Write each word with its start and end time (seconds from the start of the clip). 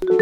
Hej 0.00 0.12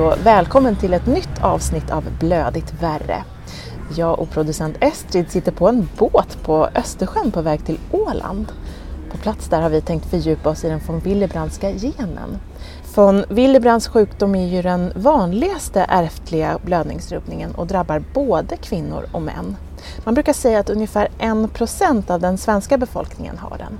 och 0.00 0.26
välkommen 0.26 0.76
till 0.76 0.94
ett 0.94 1.06
nytt 1.06 1.28
avsnitt 1.40 1.90
av 1.90 2.04
Blödigt 2.20 2.82
värre. 2.82 3.24
Jag 3.96 4.18
och 4.18 4.30
producent 4.30 4.76
Estrid 4.80 5.30
sitter 5.30 5.52
på 5.52 5.68
en 5.68 5.88
båt 5.98 6.38
på 6.42 6.68
Östersjön 6.74 7.32
på 7.32 7.42
väg 7.42 7.64
till 7.64 7.78
Åland. 7.90 8.52
På 9.10 9.18
plats 9.18 9.48
där 9.48 9.60
har 9.60 9.70
vi 9.70 9.80
tänkt 9.80 10.10
fördjupa 10.10 10.50
oss 10.50 10.64
i 10.64 10.68
den 10.68 10.80
von 10.86 11.00
Willebrandska 11.00 11.70
genen. 11.70 12.38
Von 12.98 13.24
Willebrands 13.28 13.88
sjukdom 13.88 14.34
är 14.34 14.46
ju 14.46 14.62
den 14.62 14.92
vanligaste 14.96 15.86
ärftliga 15.88 16.58
blödningsrubbningen 16.64 17.54
och 17.54 17.66
drabbar 17.66 18.02
både 18.14 18.56
kvinnor 18.56 19.06
och 19.12 19.22
män. 19.22 19.56
Man 20.04 20.14
brukar 20.14 20.32
säga 20.32 20.58
att 20.58 20.70
ungefär 20.70 21.08
en 21.18 21.48
procent 21.48 22.10
av 22.10 22.20
den 22.20 22.38
svenska 22.38 22.78
befolkningen 22.78 23.38
har 23.38 23.58
den. 23.58 23.78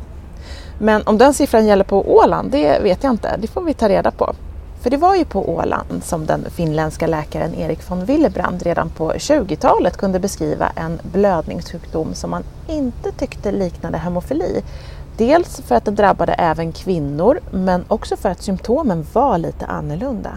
Men 0.79 1.03
om 1.03 1.19
den 1.19 1.35
siffran 1.35 1.67
gäller 1.67 1.85
på 1.85 2.17
Åland, 2.17 2.51
det 2.51 2.81
vet 2.83 3.05
jag 3.05 3.13
inte. 3.13 3.37
Det 3.39 3.47
får 3.47 3.63
vi 3.63 3.75
ta 3.75 3.89
reda 3.89 4.11
på. 4.11 4.35
För 4.81 4.91
det 4.91 4.97
var 4.97 5.17
ju 5.17 5.25
på 5.25 5.51
Åland 5.51 6.05
som 6.05 6.27
den 6.27 6.45
finländska 6.51 7.07
läkaren 7.07 7.55
Erik 7.55 7.91
von 7.91 8.05
Willebrand 8.05 8.63
redan 8.63 8.91
på 8.91 9.13
20-talet 9.13 9.97
kunde 9.97 10.21
beskriva 10.21 10.69
en 10.77 11.01
blödningssjukdom 11.13 12.15
som 12.15 12.31
man 12.31 12.45
inte 12.69 13.13
tyckte 13.13 13.53
liknade 13.53 13.99
hemofili. 13.99 14.63
Dels 15.19 15.61
för 15.61 15.75
att 15.75 15.85
den 15.85 15.95
drabbade 15.95 16.33
även 16.33 16.73
kvinnor 16.73 17.41
men 17.51 17.85
också 17.89 18.17
för 18.17 18.29
att 18.29 18.43
symptomen 18.43 19.07
var 19.13 19.39
lite 19.39 19.67
annorlunda. 19.67 20.31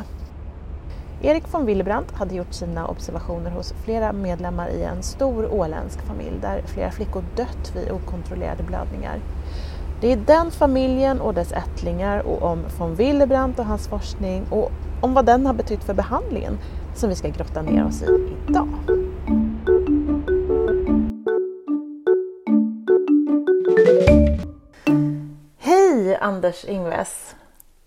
Erik 1.22 1.44
von 1.54 1.66
Willebrand 1.66 2.06
hade 2.14 2.36
gjort 2.36 2.54
sina 2.54 2.88
observationer 2.88 3.52
hos 3.52 3.74
flera 3.84 4.14
medlemmar 4.14 4.70
i 4.70 4.84
en 4.84 5.04
stor 5.04 5.54
åländsk 5.54 6.02
familj 6.02 6.36
där 6.42 6.62
flera 6.66 6.92
flickor 6.92 7.24
dött 7.36 7.76
vid 7.76 7.92
okontrollerade 7.92 8.64
blödningar. 8.64 9.20
Det 10.02 10.12
är 10.12 10.18
den 10.18 10.52
familjen 10.52 11.22
och 11.22 11.34
dess 11.34 11.52
ättlingar 11.52 12.20
och 12.20 12.42
om 12.44 12.64
von 12.78 12.96
Willebrand 12.96 13.60
och 13.60 13.66
hans 13.66 13.88
forskning 13.88 14.44
och 14.50 14.72
om 15.02 15.14
vad 15.14 15.26
den 15.26 15.46
har 15.46 15.54
betytt 15.54 15.84
för 15.84 15.94
behandlingen 15.94 16.58
som 16.96 17.10
vi 17.10 17.16
ska 17.16 17.28
grotta 17.28 17.62
ner 17.62 17.86
oss 17.86 18.02
i 18.02 18.36
idag. 18.50 18.68
Anders 26.42 26.66
Ingves! 26.66 27.36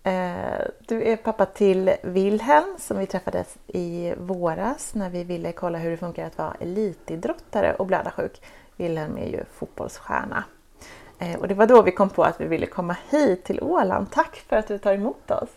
Eh, 0.03 0.67
du 0.87 1.03
är 1.03 1.17
pappa 1.17 1.45
till 1.45 1.95
Wilhelm 2.03 2.75
som 2.79 2.97
vi 2.97 3.05
träffades 3.05 3.57
i 3.67 4.13
våras 4.17 4.95
när 4.95 5.09
vi 5.09 5.23
ville 5.23 5.51
kolla 5.51 5.77
hur 5.77 5.91
det 5.91 5.97
funkar 5.97 6.25
att 6.25 6.37
vara 6.37 6.53
elitidrottare 6.59 7.73
och 7.73 7.85
blödarsjuk. 7.85 8.41
Wilhelm 8.75 9.17
är 9.17 9.25
ju 9.25 9.43
fotbollsstjärna. 9.53 10.43
Eh, 11.19 11.35
och 11.35 11.47
det 11.47 11.53
var 11.53 11.67
då 11.67 11.81
vi 11.81 11.91
kom 11.91 12.09
på 12.09 12.23
att 12.23 12.41
vi 12.41 12.45
ville 12.45 12.65
komma 12.65 12.95
hit 13.09 13.43
till 13.43 13.63
Åland. 13.63 14.11
Tack 14.11 14.35
för 14.35 14.55
att 14.55 14.67
du 14.67 14.77
tar 14.77 14.93
emot 14.93 15.31
oss. 15.31 15.49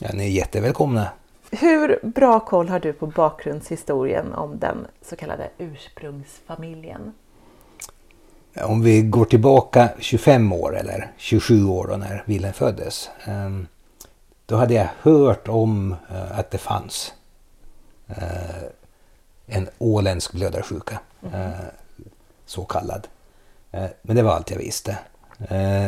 Ja, 0.00 0.08
ni 0.14 0.24
är 0.24 0.30
jättevälkomna. 0.30 1.08
Hur 1.50 1.98
bra 2.02 2.40
koll 2.40 2.68
har 2.68 2.80
du 2.80 2.92
på 2.92 3.06
bakgrundshistorien 3.06 4.34
om 4.34 4.58
den 4.58 4.86
så 5.02 5.16
kallade 5.16 5.50
ursprungsfamiljen? 5.58 7.12
Om 8.62 8.82
vi 8.82 9.02
går 9.02 9.24
tillbaka 9.24 9.88
25 9.98 10.52
år 10.52 10.76
eller 10.76 11.12
27 11.16 11.64
år 11.64 11.86
då 11.86 11.96
när 11.96 12.22
Wilhelm 12.26 12.54
föddes. 12.54 13.10
Ehm, 13.24 13.66
då 14.46 14.56
hade 14.56 14.74
jag 14.74 14.88
hört 15.00 15.48
om 15.48 15.96
eh, 16.10 16.38
att 16.38 16.50
det 16.50 16.58
fanns 16.58 17.12
eh, 18.06 18.62
en 19.46 19.68
åländsk 19.78 20.32
blödarsjuka. 20.32 21.00
Mm. 21.32 21.50
Så 22.46 22.64
kallad. 22.64 23.08
Men 24.02 24.16
det 24.16 24.22
var 24.22 24.32
allt 24.32 24.50
jag 24.50 24.58
visste. 24.58 24.98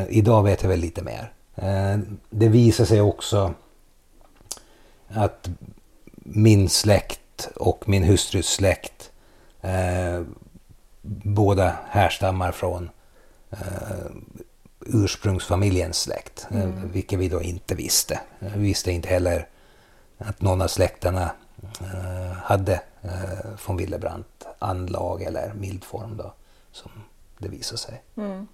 Idag 0.09 0.43
vet 0.43 0.63
jag 0.63 0.69
väl 0.69 0.81
lite 0.81 1.03
mer. 1.03 1.33
Det 2.31 2.49
visar 2.49 2.85
sig 2.85 3.01
också 3.01 3.55
att 5.09 5.49
min 6.15 6.69
släkt 6.69 7.49
och 7.57 7.89
min 7.89 8.03
hustrus 8.03 8.47
släkt 8.47 9.11
båda 11.25 11.77
härstammar 11.89 12.53
från 12.53 12.91
uh, 13.53 13.59
ursprungsfamiljens 14.81 16.01
släkt. 16.01 16.47
Eh, 16.51 16.63
mm. 16.63 16.93
vilket 16.93 17.19
vi 17.19 17.29
då 17.29 17.43
inte 17.43 17.75
visste. 17.75 18.21
Vi 18.39 18.63
visste 18.63 18.93
inte 18.93 19.09
heller 19.09 19.49
att 20.19 20.43
någon 20.43 20.63
av 20.63 20.69
släkterna 20.69 21.31
uh, 21.83 22.33
hade 22.33 22.81
uh, 23.05 23.11
von 23.67 23.77
Willebrandt 23.77 24.47
anlag 24.59 25.23
eller 25.23 25.53
mildform 25.55 26.17
då, 26.17 26.33
som 26.73 26.91
det 27.39 27.49
visade 27.49 27.79
sig. 27.79 28.03
Mm. 28.17 28.47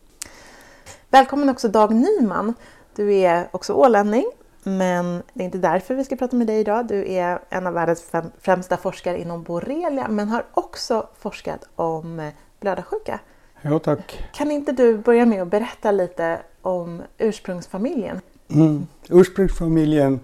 Välkommen 1.11 1.49
också 1.49 1.69
Dag 1.69 1.95
Nyman. 1.95 2.55
Du 2.97 3.15
är 3.15 3.49
också 3.53 3.73
ålänning 3.73 4.25
men 4.63 5.23
det 5.33 5.43
är 5.43 5.45
inte 5.45 5.59
därför 5.59 5.95
vi 5.95 6.05
ska 6.05 6.17
prata 6.17 6.37
med 6.37 6.47
dig 6.47 6.61
idag. 6.61 6.87
Du 6.87 7.13
är 7.13 7.39
en 7.49 7.67
av 7.67 7.75
världens 7.75 8.13
främsta 8.41 8.77
forskare 8.77 9.21
inom 9.21 9.43
borrelia 9.43 10.09
men 10.09 10.29
har 10.29 10.47
också 10.55 11.09
forskat 11.19 11.69
om 11.77 12.31
blödarsjuka. 12.65 13.21
Ja, 13.63 13.79
tack. 13.79 14.25
Kan 14.33 14.51
inte 14.51 14.73
du 14.73 14.99
börja 14.99 15.27
med 15.27 15.43
att 15.43 15.51
berätta 15.51 15.91
lite 15.91 16.39
om 16.63 17.03
ursprungsfamiljen? 17.19 18.21
Mm. 18.49 18.87
Ursprungsfamiljen 19.09 20.21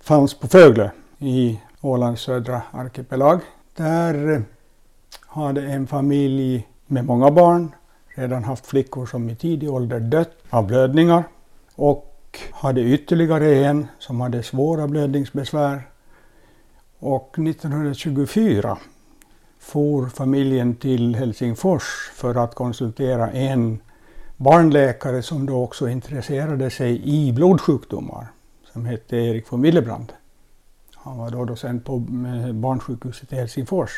fanns 0.00 0.34
på 0.34 0.48
Fögle 0.48 0.90
i 1.18 1.60
Ålands 1.80 2.22
södra 2.22 2.62
arkipelag. 2.70 3.40
Där 3.76 4.42
hade 5.26 5.62
en 5.62 5.86
familj 5.86 6.68
med 6.86 7.04
många 7.04 7.30
barn 7.30 7.74
redan 8.08 8.44
haft 8.44 8.66
flickor 8.66 9.06
som 9.06 9.30
i 9.30 9.36
tidig 9.36 9.70
ålder 9.70 10.00
dött 10.00 10.36
av 10.50 10.66
blödningar 10.66 11.24
och 11.74 12.40
hade 12.52 12.80
ytterligare 12.80 13.54
en 13.54 13.86
som 13.98 14.20
hade 14.20 14.42
svåra 14.42 14.86
blödningsbesvär. 14.86 15.82
Och 16.98 17.38
1924 17.38 18.78
for 19.66 20.06
familjen 20.08 20.74
till 20.74 21.14
Helsingfors 21.14 21.82
för 22.14 22.34
att 22.34 22.54
konsultera 22.54 23.30
en 23.30 23.78
barnläkare 24.36 25.22
som 25.22 25.46
då 25.46 25.62
också 25.62 25.88
intresserade 25.88 26.70
sig 26.70 27.02
i 27.04 27.32
blodsjukdomar, 27.32 28.26
som 28.72 28.86
hette 28.86 29.16
Erik 29.16 29.52
von 29.52 29.62
Willebrand. 29.62 30.12
Han 30.94 31.18
var 31.18 31.30
då 31.30 31.44
docent 31.44 31.84
på 31.84 31.94
eh, 31.94 32.52
barnsjukhuset 32.52 33.32
i 33.32 33.36
Helsingfors. 33.36 33.90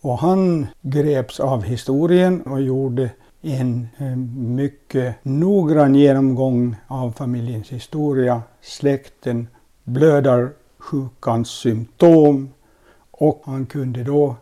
Och 0.00 0.18
han 0.18 0.66
greps 0.80 1.40
av 1.40 1.62
historien 1.62 2.42
och 2.42 2.60
gjorde 2.60 3.10
en 3.42 3.88
eh, 3.98 4.16
mycket 4.56 5.24
noggrann 5.24 5.94
genomgång 5.94 6.76
av 6.86 7.12
familjens 7.12 7.68
historia, 7.68 8.42
släkten, 8.60 9.48
blödarsjukans 9.84 11.48
symptom 11.48 12.50
och 13.10 13.42
han 13.44 13.66
kunde 13.66 14.04
då 14.04 14.36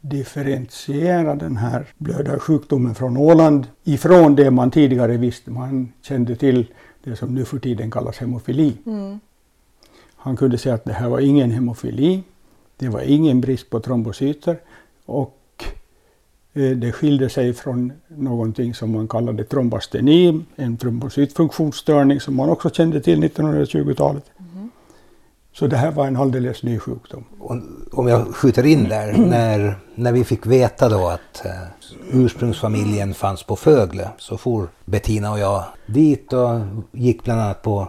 differentiera 0.00 1.34
den 1.34 1.56
här 1.56 1.86
blödarsjukdomen 1.98 2.94
från 2.94 3.16
Åland 3.16 3.66
ifrån 3.84 4.36
det 4.36 4.50
man 4.50 4.70
tidigare 4.70 5.16
visste. 5.16 5.50
Man 5.50 5.92
kände 6.02 6.36
till 6.36 6.66
det 7.04 7.16
som 7.16 7.34
nu 7.34 7.44
för 7.44 7.58
tiden 7.58 7.90
kallas 7.90 8.18
hemofili. 8.18 8.76
Mm. 8.86 9.20
Han 10.16 10.36
kunde 10.36 10.58
säga 10.58 10.74
att 10.74 10.84
det 10.84 10.92
här 10.92 11.08
var 11.08 11.20
ingen 11.20 11.50
hemofili. 11.50 12.22
Det 12.76 12.88
var 12.88 13.00
ingen 13.00 13.40
brist 13.40 13.70
på 13.70 13.80
trombocyter 13.80 14.56
och 15.06 15.64
eh, 16.52 16.70
det 16.70 16.92
skilde 16.92 17.28
sig 17.28 17.54
från 17.54 17.92
någonting 18.08 18.74
som 18.74 18.90
man 18.90 19.08
kallade 19.08 19.44
trombasteni, 19.44 20.44
en 20.56 20.76
trombocytfunktionsstörning 20.76 22.20
som 22.20 22.36
man 22.36 22.48
också 22.48 22.70
kände 22.70 23.00
till 23.00 23.24
1920-talet. 23.24 24.24
Så 25.58 25.66
det 25.66 25.76
här 25.76 25.90
var 25.90 26.06
en 26.06 26.16
alldeles 26.16 26.62
ny 26.62 26.78
sjukdom. 26.78 27.24
Om 27.92 28.08
jag 28.08 28.34
skjuter 28.34 28.66
in 28.66 28.84
där, 28.84 29.12
när, 29.12 29.78
när 29.94 30.12
vi 30.12 30.24
fick 30.24 30.46
veta 30.46 30.88
då 30.88 31.08
att 31.08 31.44
eh, 31.44 31.52
ursprungsfamiljen 32.12 33.14
fanns 33.14 33.42
på 33.42 33.56
Fögle 33.56 34.08
så 34.18 34.38
for 34.38 34.68
Bettina 34.84 35.32
och 35.32 35.38
jag 35.38 35.64
dit 35.86 36.32
och 36.32 36.60
gick 36.92 37.24
bland 37.24 37.40
annat 37.40 37.62
på 37.62 37.88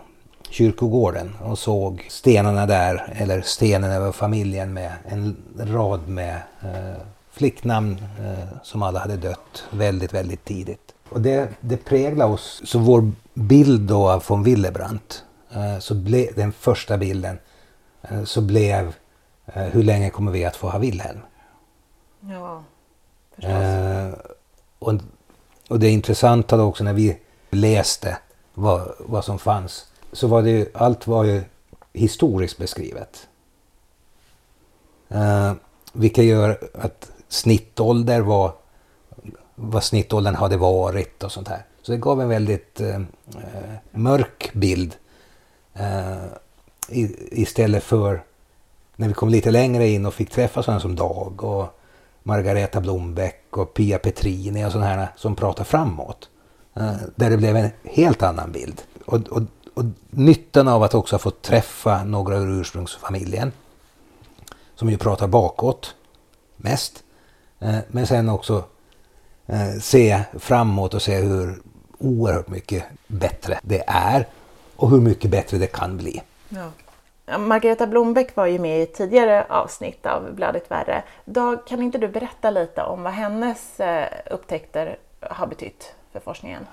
kyrkogården 0.49 1.35
och 1.43 1.59
såg 1.59 2.05
stenarna 2.09 2.65
där, 2.65 3.13
eller 3.17 3.41
stenen 3.41 3.91
över 3.91 4.11
familjen 4.11 4.73
med 4.73 4.91
en 5.05 5.37
rad 5.59 6.07
med 6.07 6.35
eh, 6.61 7.01
flicknamn 7.31 7.97
eh, 8.19 8.57
som 8.63 8.83
alla 8.83 8.99
hade 8.99 9.17
dött 9.17 9.63
väldigt, 9.71 10.13
väldigt 10.13 10.45
tidigt. 10.45 10.93
Och 11.09 11.21
det, 11.21 11.49
det 11.61 11.77
präglade 11.77 12.33
oss. 12.33 12.61
Så 12.65 12.79
vår 12.79 13.11
bild 13.33 13.81
då 13.81 14.09
av 14.09 14.23
von 14.27 14.43
Willebrandt, 14.43 15.23
eh, 15.51 15.79
så 15.79 15.95
blev 15.95 16.35
den 16.35 16.51
första 16.51 16.97
bilden 16.97 17.37
så 18.25 18.41
blev 18.41 18.95
eh, 19.45 19.63
hur 19.63 19.83
länge 19.83 20.09
kommer 20.09 20.31
vi 20.31 20.45
att 20.45 20.55
få 20.55 20.69
ha 20.69 20.79
Wilhelm? 20.79 21.19
Ja, 22.19 22.63
förstås. 23.35 23.51
Eh, 23.51 24.13
och, 24.79 24.93
och 25.69 25.79
det 25.79 25.89
intressanta 25.89 26.57
då 26.57 26.63
också 26.63 26.83
när 26.83 26.93
vi 26.93 27.17
läste 27.49 28.17
vad, 28.53 28.91
vad 28.99 29.25
som 29.25 29.39
fanns 29.39 29.91
så 30.11 30.27
var 30.27 30.41
det 30.41 30.49
ju, 30.49 30.65
allt 30.73 31.07
var 31.07 31.23
ju 31.23 31.43
historiskt 31.93 32.57
beskrivet. 32.57 33.27
Eh, 35.09 35.53
vilket 35.93 36.25
gör 36.25 36.69
att 36.73 37.11
snittålder 37.27 38.21
var 38.21 38.53
vad 39.55 39.83
snittåldern 39.83 40.35
hade 40.35 40.57
varit 40.57 41.23
och 41.23 41.31
sånt 41.31 41.47
här. 41.47 41.65
Så 41.81 41.91
det 41.91 41.97
gav 41.97 42.21
en 42.21 42.29
väldigt 42.29 42.81
eh, 42.81 43.01
mörk 43.91 44.53
bild. 44.53 44.95
Eh, 45.73 46.17
i, 46.89 47.15
istället 47.41 47.83
för 47.83 48.23
när 48.95 49.07
vi 49.07 49.13
kom 49.13 49.29
lite 49.29 49.51
längre 49.51 49.87
in 49.87 50.05
och 50.05 50.13
fick 50.13 50.29
träffa 50.29 50.63
sådana 50.63 50.79
som 50.79 50.95
Dag 50.95 51.43
och 51.43 51.79
Margareta 52.23 52.81
Blombeck 52.81 53.57
och 53.57 53.73
Pia 53.73 53.99
Petrini 53.99 54.65
och 54.65 54.71
sådana 54.71 54.87
här 54.87 55.07
som 55.15 55.35
pratar 55.35 55.63
framåt. 55.63 56.29
Eh, 56.75 56.95
där 57.15 57.29
det 57.29 57.37
blev 57.37 57.55
en 57.55 57.69
helt 57.83 58.23
annan 58.23 58.51
bild. 58.51 58.81
Och, 59.05 59.27
och, 59.27 59.41
och 59.73 59.83
nyttan 60.09 60.67
av 60.67 60.83
att 60.83 60.93
också 60.93 61.15
ha 61.15 61.19
fått 61.19 61.41
träffa 61.41 62.03
några 62.03 62.37
ur 62.37 62.61
ursprungsfamiljen 62.61 63.51
som 64.75 64.89
ju 64.89 64.97
pratar 64.97 65.27
bakåt 65.27 65.95
mest. 66.57 67.03
Eh, 67.59 67.77
men 67.87 68.07
sen 68.07 68.29
också 68.29 68.63
eh, 69.45 69.79
se 69.81 70.23
framåt 70.39 70.93
och 70.93 71.01
se 71.01 71.15
hur 71.15 71.61
oerhört 71.97 72.47
mycket 72.47 72.83
bättre 73.07 73.59
det 73.63 73.83
är 73.87 74.27
och 74.75 74.89
hur 74.89 75.01
mycket 75.01 75.31
bättre 75.31 75.57
det 75.57 75.67
kan 75.67 75.97
bli. 75.97 76.21
Ja. 76.49 76.71
Margareta 77.37 77.87
Blombeck 77.87 78.35
var 78.35 78.45
ju 78.45 78.59
med 78.59 78.79
i 78.79 78.83
ett 78.83 78.93
tidigare 78.93 79.45
avsnitt 79.49 80.05
av 80.05 80.35
Blödigt 80.35 80.71
värre. 80.71 81.03
Dag, 81.25 81.67
kan 81.67 81.81
inte 81.81 81.97
du 81.97 82.07
berätta 82.07 82.49
lite 82.49 82.83
om 82.83 83.03
vad 83.03 83.13
hennes 83.13 83.79
eh, 83.79 84.07
upptäckter 84.31 84.97
har 85.21 85.47
betytt 85.47 85.95
för 86.11 86.19
forskningen? 86.19 86.65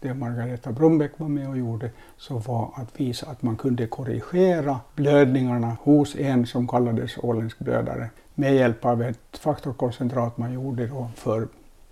Det 0.00 0.14
Margareta 0.14 0.72
Blombeck 0.72 1.12
var 1.16 1.28
med 1.28 1.48
och 1.48 1.58
gjorde 1.58 1.90
så 2.16 2.38
var 2.38 2.70
att 2.76 3.00
visa 3.00 3.26
att 3.26 3.42
man 3.42 3.56
kunde 3.56 3.86
korrigera 3.86 4.80
blödningarna 4.94 5.76
hos 5.82 6.16
en 6.16 6.46
som 6.46 6.68
kallades 6.68 7.18
åländsk 7.18 7.58
blödare 7.58 8.08
med 8.34 8.54
hjälp 8.54 8.84
av 8.84 9.02
ett 9.02 9.38
faktorkoncentrat 9.38 10.38
man 10.38 10.52
gjorde 10.52 10.86
då 10.86 11.10
för 11.16 11.48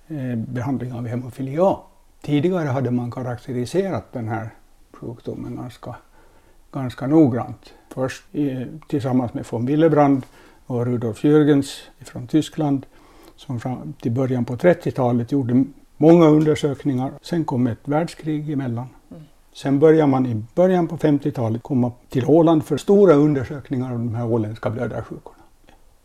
eh, 0.09 0.37
behandling 0.37 0.93
av 0.93 1.07
hemofili 1.07 1.59
A. 1.61 1.79
Tidigare 2.21 2.69
hade 2.69 2.91
man 2.91 3.11
karaktäriserat 3.11 4.13
den 4.13 4.29
här 4.29 4.51
sjukdomen 4.93 5.57
ganska, 5.57 5.97
ganska 6.73 7.07
noggrant. 7.07 7.73
Först 7.89 8.35
i, 8.35 8.67
tillsammans 8.89 9.35
med 9.35 9.45
von 9.51 9.67
Willebrand 9.67 10.23
och 10.67 10.87
Rudolf 10.87 11.25
Jürgens 11.25 11.81
från 12.05 12.27
Tyskland 12.27 12.87
som 13.37 13.61
fram 13.61 13.93
till 13.93 14.13
början 14.13 14.45
på 14.45 14.57
30-talet 14.57 15.33
gjorde 15.33 15.65
många 15.97 16.27
undersökningar. 16.27 17.13
Sen 17.23 17.45
kom 17.45 17.67
ett 17.67 17.89
världskrig 17.89 18.51
emellan. 18.51 18.87
Mm. 19.11 19.23
Sen 19.53 19.79
började 19.79 20.07
man 20.11 20.27
i 20.27 20.45
början 20.55 20.89
på 20.89 20.97
50-talet 20.97 21.63
komma 21.63 21.93
till 22.09 22.25
Åland 22.27 22.65
för 22.65 22.77
stora 22.77 23.15
undersökningar 23.15 23.93
av 23.93 23.99
de 23.99 24.15
här 24.15 24.27
åländska 24.27 24.71
blödarsjukorna. 24.71 25.37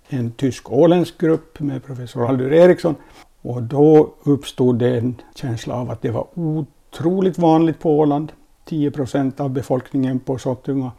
En 0.09 0.31
tysk-åländsk 0.31 1.17
grupp 1.17 1.59
med 1.59 1.83
professor 1.83 2.29
Aldur 2.29 2.53
Eriksson 2.53 2.95
och 3.41 3.63
då 3.63 4.13
uppstod 4.23 4.79
det 4.79 4.97
en 4.97 5.21
känsla 5.35 5.75
av 5.75 5.91
att 5.91 6.01
det 6.01 6.11
var 6.11 6.27
otroligt 6.33 7.37
vanligt 7.37 7.79
på 7.79 7.99
Åland. 7.99 8.31
10 8.67 8.91
procent 8.91 9.39
av 9.39 9.49
befolkningen 9.49 10.19
på 10.19 10.37
Sottunga 10.37 10.91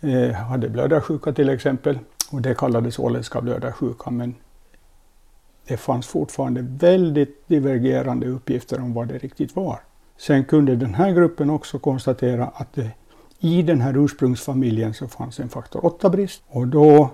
eh, 0.00 0.32
hade 0.32 0.68
blödarsjuka 0.68 1.32
till 1.32 1.48
exempel. 1.48 1.98
Och 2.32 2.42
det 2.42 2.54
kallades 2.58 2.98
åländska 2.98 3.40
blödarsjuka 3.40 4.10
men 4.10 4.34
det 5.68 5.76
fanns 5.76 6.06
fortfarande 6.06 6.62
väldigt 6.62 7.48
divergerande 7.48 8.26
uppgifter 8.26 8.80
om 8.80 8.94
vad 8.94 9.08
det 9.08 9.18
riktigt 9.18 9.56
var. 9.56 9.78
Sen 10.16 10.44
kunde 10.44 10.76
den 10.76 10.94
här 10.94 11.12
gruppen 11.12 11.50
också 11.50 11.78
konstatera 11.78 12.44
att 12.54 12.72
det, 12.72 12.90
i 13.38 13.62
den 13.62 13.80
här 13.80 13.96
ursprungsfamiljen 14.04 14.94
så 14.94 15.08
fanns 15.08 15.40
en 15.40 15.48
faktor 15.48 15.80
8-brist 15.80 16.42
och 16.48 16.68
då 16.68 17.10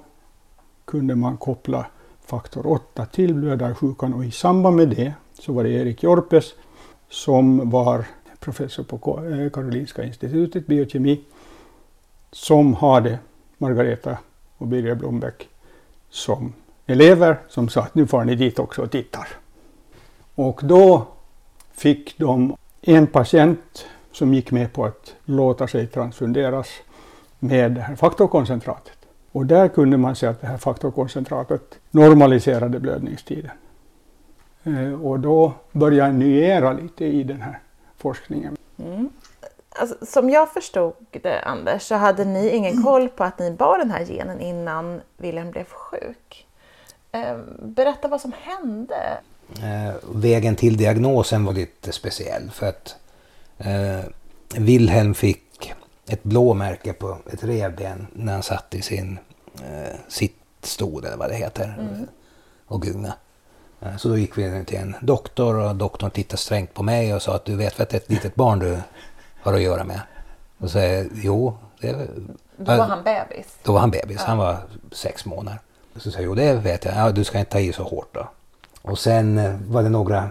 kunde 0.85 1.15
man 1.15 1.37
koppla 1.37 1.87
faktor 2.27 2.67
8 2.67 3.07
till 3.07 3.35
blödarsjukan 3.35 4.15
och 4.15 4.25
i 4.25 4.31
samband 4.31 4.77
med 4.77 4.89
det 4.89 5.13
så 5.41 5.53
var 5.53 5.65
det 5.65 5.71
Erik 5.71 6.03
Jorpes 6.03 6.45
som 7.09 7.71
var 7.71 8.07
professor 8.41 8.85
på 8.85 9.25
eh, 9.27 9.51
Karolinska 9.51 10.05
institutet, 10.05 10.67
biokemi, 10.67 11.21
som 12.33 12.75
hade 12.75 13.19
Margareta 13.59 14.19
och 14.57 14.67
Birger 14.67 14.95
Blombeck 14.95 15.49
som 16.11 16.53
elever 16.87 17.39
som 17.49 17.69
sa 17.69 17.81
att 17.81 17.95
nu 17.95 18.07
får 18.07 18.25
ni 18.25 18.35
dit 18.35 18.59
också 18.59 18.83
och 18.83 18.91
tittar. 18.91 19.29
Och 20.35 20.61
då 20.65 21.07
fick 21.73 22.19
de 22.19 22.57
en 22.83 23.07
patient 23.07 23.87
som 24.13 24.35
gick 24.35 24.51
med 24.51 24.73
på 24.73 24.85
att 24.85 25.15
låta 25.25 25.69
sig 25.69 25.87
transfunderas 25.87 26.69
med 27.39 27.73
det 27.73 27.81
här 27.81 27.97
faktorkoncentratet. 27.97 28.99
Och 29.33 29.47
där 29.47 29.69
kunde 29.69 29.97
man 29.97 30.17
se 30.17 30.27
att 30.27 30.41
det 30.41 30.47
här 30.47 30.57
faktorkoncentratet 30.57 31.79
normaliserade 31.91 32.81
blödningstiden. 32.81 33.51
Eh, 34.65 34.93
och 34.93 35.21
då 35.21 35.53
började 35.73 36.09
jag 36.09 36.15
nyera 36.15 36.73
lite 36.73 37.05
i 37.05 37.23
den 37.23 37.41
här 37.41 37.59
forskningen. 38.01 38.57
Mm. 38.79 39.11
Alltså, 39.69 40.07
som 40.07 40.31
jag 40.31 40.53
förstod 40.53 40.95
det 41.11 41.41
Anders 41.41 41.83
så 41.83 41.95
hade 41.95 42.25
ni 42.25 42.49
ingen 42.49 42.83
koll 42.83 43.09
på 43.09 43.25
att 43.25 43.39
ni 43.39 43.51
bar 43.51 43.79
den 43.79 43.91
här 43.91 44.05
genen 44.05 44.41
innan 44.41 45.01
Wilhelm 45.17 45.51
blev 45.51 45.65
sjuk. 45.65 46.47
Eh, 47.13 47.39
berätta 47.63 48.09
vad 48.09 48.21
som 48.21 48.33
hände. 48.41 49.21
Eh, 49.63 49.95
vägen 50.15 50.57
till 50.57 50.77
diagnosen 50.77 51.45
var 51.45 51.53
lite 51.53 51.93
speciell 51.93 52.51
för 52.51 52.69
att 52.69 52.97
eh, 53.59 54.01
Wilhelm 54.57 55.15
fick 55.15 55.75
ett 56.07 56.23
blåmärke 56.23 56.93
på 56.93 57.19
ett 57.33 57.45
revben 57.45 58.07
när 58.13 58.33
han 58.33 58.43
satt 58.43 58.75
i 58.75 58.83
sin 58.83 59.19
eh, 59.55 59.97
sittstol 60.09 61.05
eller 61.05 61.17
vad 61.17 61.31
det 61.31 61.37
heter 61.37 61.77
mm. 61.79 62.07
och 62.67 62.83
gunga. 62.83 63.15
Eh, 63.81 63.97
så 63.97 64.09
då 64.09 64.19
gick 64.19 64.39
vi 64.39 64.65
till 64.65 64.79
en 64.79 64.95
doktor 65.01 65.55
och 65.55 65.77
doktorn 65.77 66.11
tittade 66.11 66.37
strängt 66.37 66.75
på 66.75 66.83
mig 66.83 67.15
och 67.15 67.23
sa 67.23 67.35
att 67.35 67.45
du 67.45 67.57
vet 67.57 67.81
att 67.81 67.89
det 67.89 67.97
är 67.97 68.01
ett 68.01 68.11
litet 68.11 68.35
barn 68.35 68.59
du 68.59 68.79
har 69.43 69.55
att 69.55 69.63
göra 69.63 69.85
med. 69.85 70.01
Och 70.59 70.71
så 70.71 70.73
säger 70.73 71.09
jo. 71.15 71.59
Det, 71.81 72.09
då 72.57 72.77
var 72.77 72.85
han 72.85 73.05
bebis? 73.05 73.59
Då 73.63 73.73
var 73.73 73.81
han 73.81 73.91
bebis, 73.91 74.17
ja. 74.21 74.25
han 74.27 74.39
var 74.39 74.59
sex 74.93 75.25
månader. 75.25 75.61
Så 75.97 76.11
säger 76.11 76.19
jag, 76.19 76.27
jo 76.27 76.35
det 76.35 76.55
vet 76.55 76.85
jag, 76.85 76.95
ja, 76.97 77.11
du 77.11 77.25
ska 77.25 77.39
inte 77.39 77.51
ta 77.51 77.61
i 77.61 77.73
så 77.73 77.83
hårt 77.83 78.15
då. 78.15 78.29
Och 78.83 78.99
sen 78.99 79.39
eh, 79.39 79.55
var 79.69 79.83
det 79.83 79.89
några 79.89 80.31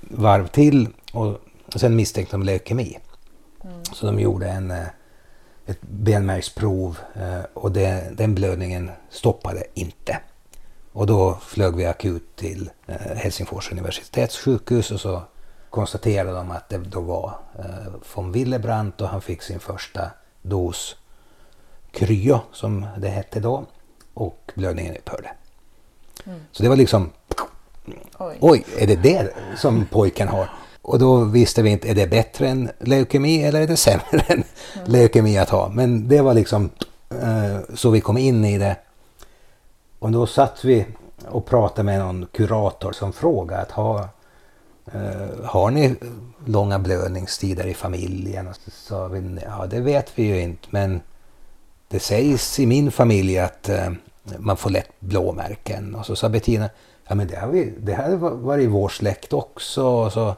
varv 0.00 0.46
till 0.46 0.88
och 1.12 1.38
sen 1.76 1.96
misstänkte 1.96 2.36
de 2.36 2.42
leukemi. 2.42 2.98
Mm. 3.64 3.84
Så 3.84 4.06
de 4.06 4.20
gjorde 4.20 4.48
en, 4.48 4.70
eh, 4.70 4.86
ett 5.66 5.80
benmärgsprov 5.80 6.98
och 7.54 7.72
det, 7.72 8.16
den 8.16 8.34
blödningen 8.34 8.90
stoppade 9.10 9.64
inte. 9.74 10.18
Och 10.94 11.06
då 11.06 11.38
flög 11.42 11.76
vi 11.76 11.86
akut 11.86 12.36
till 12.36 12.70
Helsingfors 13.16 13.72
universitetssjukhus 13.72 14.90
och 14.90 15.00
så 15.00 15.22
konstaterade 15.70 16.32
de 16.32 16.50
att 16.50 16.68
det 16.68 16.78
då 16.78 17.00
var 17.00 17.38
eh, 17.58 17.92
von 18.14 18.32
Willebrandt 18.32 19.00
och 19.00 19.08
han 19.08 19.22
fick 19.22 19.42
sin 19.42 19.60
första 19.60 20.10
dos 20.42 20.96
kryo 21.90 22.40
som 22.52 22.86
det 22.98 23.08
hette 23.08 23.40
då 23.40 23.64
och 24.14 24.52
blödningen 24.54 24.96
upphörde. 24.96 25.30
Mm. 26.24 26.40
Så 26.52 26.62
det 26.62 26.68
var 26.68 26.76
liksom 26.76 27.10
oj. 28.18 28.38
oj, 28.40 28.64
är 28.78 28.86
det 28.86 28.96
det 28.96 29.34
som 29.56 29.86
pojken 29.86 30.28
har? 30.28 30.50
Och 30.82 30.98
då 30.98 31.24
visste 31.24 31.62
vi 31.62 31.70
inte, 31.70 31.90
är 31.90 31.94
det 31.94 32.06
bättre 32.06 32.48
än 32.48 32.70
leukemi 32.80 33.44
eller 33.44 33.60
är 33.60 33.66
det 33.66 33.76
sämre 33.76 34.20
än 34.26 34.44
mm. 34.74 34.90
leukemi 34.92 35.38
att 35.38 35.50
ha? 35.50 35.68
Men 35.68 36.08
det 36.08 36.20
var 36.20 36.34
liksom 36.34 36.70
eh, 37.10 37.74
så 37.74 37.90
vi 37.90 38.00
kom 38.00 38.18
in 38.18 38.44
i 38.44 38.58
det. 38.58 38.76
Och 40.04 40.12
då 40.12 40.26
satt 40.26 40.64
vi 40.64 40.86
och 41.28 41.46
pratade 41.46 41.82
med 41.82 41.98
någon 41.98 42.26
kurator 42.32 42.92
som 42.92 43.12
frågade 43.12 43.62
att 43.62 43.70
ha 43.70 44.08
eh, 44.92 45.44
har 45.44 45.70
ni 45.70 45.96
långa 46.44 46.78
blödningstider 46.78 47.66
i 47.66 47.74
familjen? 47.74 48.48
Och 48.48 48.56
så 48.56 48.70
sa 48.70 49.08
vi, 49.08 49.38
ja 49.44 49.66
det 49.66 49.80
vet 49.80 50.18
vi 50.18 50.22
ju 50.22 50.40
inte 50.40 50.68
men 50.70 51.00
det 51.88 52.00
sägs 52.00 52.60
i 52.60 52.66
min 52.66 52.90
familj 52.90 53.38
att 53.38 53.68
eh, 53.68 53.90
man 54.38 54.56
får 54.56 54.70
lätt 54.70 55.00
blåmärken. 55.00 55.94
Och 55.94 56.06
så 56.06 56.16
sa 56.16 56.28
Bettina, 56.28 56.70
ja 57.08 57.14
men 57.14 57.26
det 57.26 57.36
har, 57.36 57.48
vi, 57.48 57.72
det 57.78 57.94
har 57.94 58.16
varit 58.16 58.64
i 58.64 58.66
vår 58.66 58.88
släkt 58.88 59.32
också. 59.32 59.86
Och 59.86 60.12
så 60.12 60.34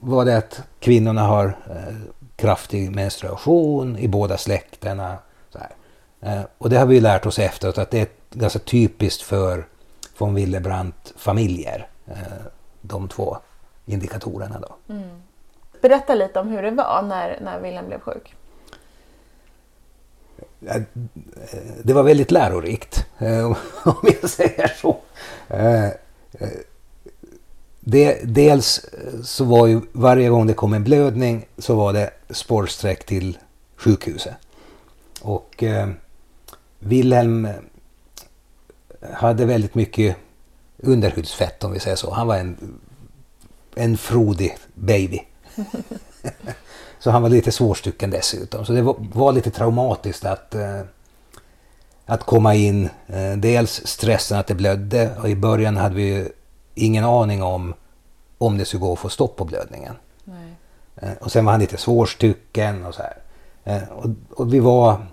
var 0.00 0.24
det 0.24 0.36
att 0.36 0.62
kvinnorna 0.80 1.22
har 1.22 1.46
eh, 1.70 1.94
kraftig 2.36 2.94
menstruation 2.94 3.98
i 3.98 4.08
båda 4.08 4.38
släkterna. 4.38 5.18
Eh, 6.22 6.42
och 6.58 6.70
det 6.70 6.78
har 6.78 6.86
vi 6.86 7.00
lärt 7.00 7.26
oss 7.26 7.38
efteråt 7.38 7.78
att 7.78 7.90
det 7.90 8.00
är 8.00 8.08
ganska 8.34 8.58
typiskt 8.58 9.22
för 9.22 9.66
von 10.18 10.34
Willebrandt-familjer 10.34 11.88
de 12.82 13.08
två 13.08 13.36
indikatorerna. 13.86 14.60
Då. 14.60 14.94
Mm. 14.94 15.22
Berätta 15.80 16.14
lite 16.14 16.40
om 16.40 16.48
hur 16.48 16.62
det 16.62 16.70
var 16.70 17.02
när, 17.02 17.38
när 17.42 17.60
Wilhelm 17.60 17.86
blev 17.86 18.00
sjuk. 18.00 18.34
Det 21.82 21.92
var 21.92 22.02
väldigt 22.02 22.30
lärorikt, 22.30 23.06
eh, 23.18 23.46
om 23.84 23.96
jag 24.20 24.30
säger 24.30 24.76
så. 24.80 24.96
Eh, 25.48 25.86
eh, 25.86 25.92
det, 27.80 28.20
dels 28.24 28.86
så 29.22 29.44
var 29.44 29.66
ju 29.66 29.80
varje 29.92 30.28
gång 30.28 30.46
det 30.46 30.54
kom 30.54 30.72
en 30.72 30.84
blödning 30.84 31.46
så 31.58 31.74
var 31.74 31.92
det 31.92 32.10
spårsträck 32.30 33.06
till 33.06 33.38
sjukhuset. 33.76 34.34
Och 35.22 35.62
eh, 35.62 35.88
Wilhelm 36.78 37.48
hade 39.14 39.44
väldigt 39.44 39.74
mycket 39.74 40.16
underhudsfett 40.78 41.64
om 41.64 41.72
vi 41.72 41.80
säger 41.80 41.96
så. 41.96 42.12
Han 42.14 42.26
var 42.26 42.36
en, 42.36 42.78
en 43.74 43.96
frodig 43.96 44.56
baby. 44.74 45.20
så 46.98 47.10
han 47.10 47.22
var 47.22 47.28
lite 47.28 47.52
svårstycken 47.52 48.10
dessutom. 48.10 48.64
Så 48.64 48.72
det 48.72 48.82
var, 48.82 48.96
var 48.98 49.32
lite 49.32 49.50
traumatiskt 49.50 50.24
att, 50.24 50.54
eh, 50.54 50.80
att 52.06 52.22
komma 52.22 52.54
in. 52.54 52.88
Eh, 53.06 53.36
dels 53.36 53.86
stressen 53.86 54.38
att 54.38 54.46
det 54.46 54.54
blödde 54.54 55.10
och 55.20 55.28
i 55.28 55.36
början 55.36 55.76
hade 55.76 55.94
vi 55.94 56.28
ingen 56.74 57.04
aning 57.04 57.42
om 57.42 57.74
om 58.38 58.58
det 58.58 58.64
skulle 58.64 58.80
gå 58.80 58.92
att 58.92 58.98
få 58.98 59.08
stopp 59.08 59.36
på 59.36 59.44
blödningen. 59.44 59.94
Eh, 60.96 61.12
och 61.20 61.32
sen 61.32 61.44
var 61.44 61.52
han 61.52 61.60
lite 61.60 61.76
svårstycken 61.76 62.86
och 62.86 62.94
så 62.94 63.02
här. 63.02 63.16
Eh, 63.64 63.88
och, 63.88 64.10
och, 64.30 64.54
vi 64.54 64.58
var 64.58 65.06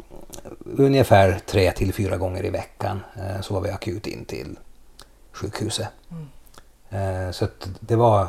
ungefär 0.77 1.39
tre 1.45 1.71
till 1.71 1.93
fyra 1.93 2.17
gånger 2.17 2.45
i 2.45 2.50
veckan 2.50 3.00
eh, 3.15 3.41
så 3.41 3.53
var 3.53 3.62
vi 3.62 3.69
akut 3.69 4.07
in 4.07 4.25
till 4.25 4.59
sjukhuset. 5.31 5.88
Mm. 6.12 7.33
Så 7.33 7.48
det 7.79 7.95
var 7.95 8.27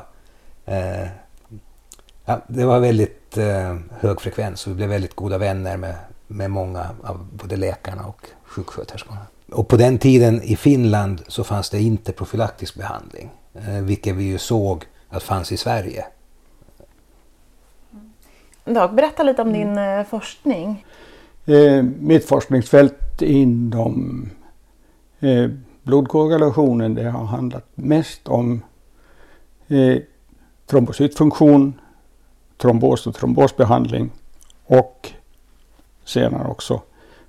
ja, 2.24 2.40
det 2.46 2.64
var 2.64 2.80
väldigt 2.80 3.36
hög 3.90 4.20
frekvens 4.20 4.66
och 4.66 4.70
vi 4.70 4.76
blev 4.76 4.88
väldigt 4.88 5.14
goda 5.14 5.38
vänner 5.38 5.76
med, 5.76 5.94
med 6.26 6.50
många 6.50 6.90
av 7.02 7.28
både 7.32 7.56
läkarna 7.56 8.06
och 8.06 8.26
sjuksköterskorna. 8.44 9.26
Och 9.52 9.68
på 9.68 9.76
den 9.76 9.98
tiden 9.98 10.42
i 10.42 10.56
Finland 10.56 11.22
så 11.26 11.44
fanns 11.44 11.70
det 11.70 11.80
inte 11.80 12.12
profylaktisk 12.12 12.74
behandling, 12.74 13.30
vilket 13.82 14.14
vi 14.14 14.24
ju 14.24 14.38
såg 14.38 14.84
att 15.10 15.22
fanns 15.22 15.52
i 15.52 15.56
Sverige. 15.56 16.04
Dag, 18.64 18.94
berätta 18.94 19.22
lite 19.22 19.42
om 19.42 19.48
mm. 19.48 19.60
din 19.60 19.78
eh, 19.78 20.04
forskning. 20.04 20.86
Eh, 21.46 21.82
mitt 21.82 22.24
forskningsfält 22.24 23.22
inom 23.22 24.28
eh, 25.20 25.50
blodkoagulationen 25.82 26.94
det 26.94 27.10
har 27.10 27.24
handlat 27.24 27.66
mest 27.74 28.28
om 28.28 28.62
eh, 29.68 29.96
trombocytfunktion, 30.66 31.80
trombos 32.56 33.06
och 33.06 33.14
trombosbehandling 33.14 34.10
och 34.66 35.12
senare 36.04 36.48
också 36.48 36.82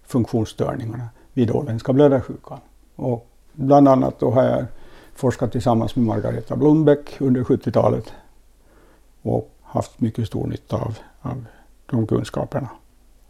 funktionsstörningarna 0.03 1.09
vid 1.33 1.51
åländska 1.51 1.93
blödarsjukan. 1.93 2.59
Och 2.95 3.27
bland 3.53 3.87
annat 3.87 4.19
då 4.19 4.31
har 4.31 4.43
jag 4.43 4.65
forskat 5.15 5.51
tillsammans 5.51 5.95
med 5.95 6.05
Margareta 6.05 6.55
Blombeck 6.55 7.21
under 7.21 7.43
70-talet 7.43 8.13
och 9.21 9.51
haft 9.63 9.99
mycket 9.99 10.27
stor 10.27 10.47
nytta 10.47 10.75
av 10.75 10.97
av 11.21 11.45
de 11.85 12.07
kunskaperna 12.07 12.69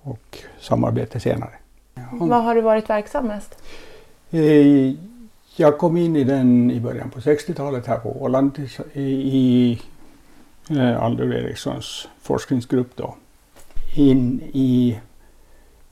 och 0.03 0.37
samarbete 0.59 1.19
senare. 1.19 1.51
Ja. 1.93 2.01
Vad 2.11 2.43
har 2.43 2.55
du 2.55 2.61
varit 2.61 2.89
verksam 2.89 3.27
mest? 3.27 3.63
Eh, 4.31 4.93
jag 5.55 5.77
kom 5.77 5.97
in 5.97 6.15
i 6.15 6.23
den 6.23 6.71
i 6.71 6.79
början 6.79 7.09
på 7.09 7.19
60-talet 7.19 7.87
här 7.87 7.97
på 7.97 8.23
Åland 8.23 8.69
i, 8.93 9.01
i 9.01 9.81
eh, 10.69 11.03
Aldur 11.03 11.33
Erikssons 11.33 12.07
forskningsgrupp 12.21 12.95
då. 12.95 13.15
In 13.95 14.41
i 14.53 14.99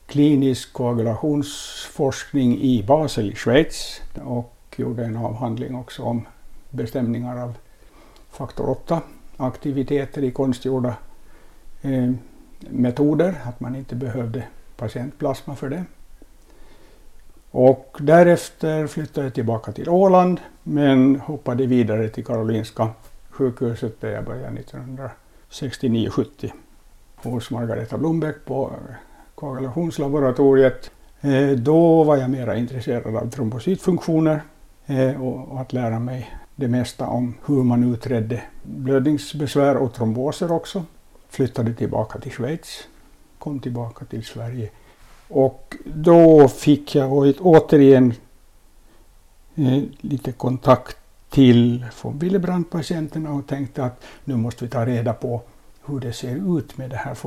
klinisk 0.08 0.74
koagulationsforskning 0.74 2.62
i 2.62 2.84
Basel 2.84 3.32
i 3.32 3.36
Schweiz 3.36 4.02
och 4.26 4.76
gjorde 4.76 5.06
en 5.06 5.18
avhandling 5.18 5.76
också 5.76 6.04
om 6.04 6.28
bestämningar 6.70 7.44
av 7.44 7.54
faktor 8.30 8.70
8 8.70 9.02
aktiviteter 9.38 10.24
i 10.24 10.32
konstgjorda 10.32 10.94
eh, 11.82 12.12
metoder, 12.60 13.36
att 13.44 13.60
man 13.60 13.76
inte 13.76 13.96
behövde 13.96 14.44
patientplasma 14.78 15.56
för 15.56 15.70
det. 15.70 15.84
Och 17.52 17.98
därefter 18.00 18.88
flyttade 18.88 19.26
jag 19.26 19.34
tillbaka 19.34 19.72
till 19.72 19.90
Åland 19.90 20.40
men 20.64 21.20
hoppade 21.20 21.66
vidare 21.66 22.10
till 22.10 22.26
Karolinska 22.26 22.90
sjukhuset 23.30 24.02
där 24.02 24.12
jag 24.12 24.26
började 24.26 24.62
1969-70 25.50 26.52
hos 27.16 27.52
Margareta 27.52 27.98
Blombeck 27.98 28.36
på 28.46 28.72
koagulationslaboratoriet. 29.36 30.92
Eh, 31.22 31.50
då 31.50 32.04
var 32.04 32.18
jag 32.18 32.30
mera 32.30 32.56
intresserad 32.56 33.16
av 33.16 33.30
trombocytfunktioner 33.30 34.42
eh, 34.86 35.22
och 35.22 35.62
att 35.62 35.74
lära 35.74 36.00
mig 36.00 36.36
det 36.56 36.68
mesta 36.68 37.08
om 37.08 37.34
hur 37.46 37.64
man 37.64 37.94
utredde 37.94 38.42
blödningsbesvär 38.64 39.78
och 39.78 39.94
tromboser 39.94 40.52
också 40.52 40.84
flyttade 41.30 41.74
tillbaka 41.74 42.20
till 42.20 42.32
Schweiz, 42.32 42.88
kom 43.40 43.60
tillbaka 43.60 44.06
till 44.06 44.24
Sverige. 44.26 44.70
Och 45.28 45.76
då 45.86 46.48
fick 46.48 46.96
jag 46.96 47.12
återigen 47.40 48.14
eh, 49.56 49.84
lite 50.02 50.32
kontakt 50.32 50.98
till 51.30 51.86
von 52.04 52.20
Willebrand-patienterna 52.20 53.34
och 53.34 53.48
tänkte 53.48 53.84
att 53.84 54.04
nu 54.26 54.36
måste 54.36 54.66
vi 54.66 54.72
ta 54.72 54.86
reda 54.86 55.14
på 55.14 55.42
hur 55.86 56.00
det 56.00 56.14
ser 56.14 56.60
ut 56.60 56.78
med 56.78 56.90
det 56.90 56.96
här 56.96 57.18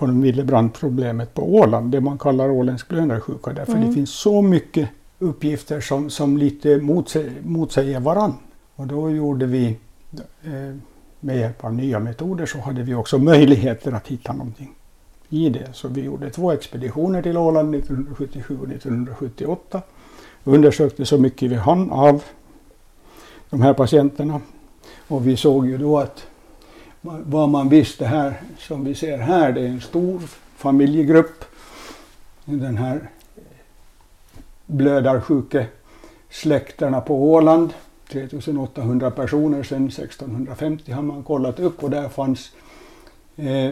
von 0.00 0.22
Willebrand-problemet 0.22 1.34
på 1.34 1.54
Åland, 1.54 1.92
det 1.92 2.00
man 2.00 2.18
kallar 2.18 2.50
åländsk 2.50 2.88
blödarsjuka. 2.88 3.52
Därför 3.52 3.72
mm. 3.72 3.88
det 3.88 3.94
finns 3.94 4.10
så 4.10 4.42
mycket 4.42 4.88
uppgifter 5.18 5.80
som, 5.80 6.10
som 6.10 6.36
lite 6.36 6.76
motsäger, 6.76 7.32
motsäger 7.42 8.00
varann. 8.00 8.34
Och 8.74 8.86
då 8.86 9.10
gjorde 9.10 9.46
vi 9.46 9.76
eh, 10.44 10.76
med 11.20 11.38
hjälp 11.38 11.64
av 11.64 11.74
nya 11.74 11.98
metoder 11.98 12.46
så 12.46 12.58
hade 12.58 12.82
vi 12.82 12.94
också 12.94 13.18
möjligheter 13.18 13.92
att 13.92 14.08
hitta 14.08 14.32
någonting 14.32 14.74
i 15.28 15.48
det. 15.48 15.68
Så 15.72 15.88
vi 15.88 16.00
gjorde 16.00 16.30
två 16.30 16.52
expeditioner 16.52 17.22
till 17.22 17.36
Åland 17.36 17.74
1977 17.74 18.58
och 18.62 18.68
1978. 18.68 19.82
Undersökte 20.44 21.06
så 21.06 21.18
mycket 21.18 21.50
vi 21.50 21.54
hann 21.54 21.90
av 21.90 22.24
de 23.50 23.62
här 23.62 23.74
patienterna. 23.74 24.40
Och 25.08 25.26
vi 25.26 25.36
såg 25.36 25.66
ju 25.66 25.78
då 25.78 25.98
att 25.98 26.26
vad 27.02 27.48
man 27.48 27.68
visste 27.68 28.06
här, 28.06 28.40
som 28.58 28.84
vi 28.84 28.94
ser 28.94 29.18
här, 29.18 29.52
det 29.52 29.60
är 29.60 29.68
en 29.68 29.80
stor 29.80 30.20
familjegrupp. 30.56 31.44
Den 32.44 32.76
här 32.76 33.10
blödarsjuke 34.66 35.66
släkterna 36.30 37.00
på 37.00 37.32
Åland 37.32 37.72
3800 38.10 39.10
personer 39.10 39.62
sedan 39.62 39.86
1650 39.86 40.92
har 40.92 41.02
man 41.02 41.22
kollat 41.22 41.60
upp 41.60 41.82
och 41.82 41.90
där 41.90 42.08
fanns 42.08 42.52
eh, 43.36 43.70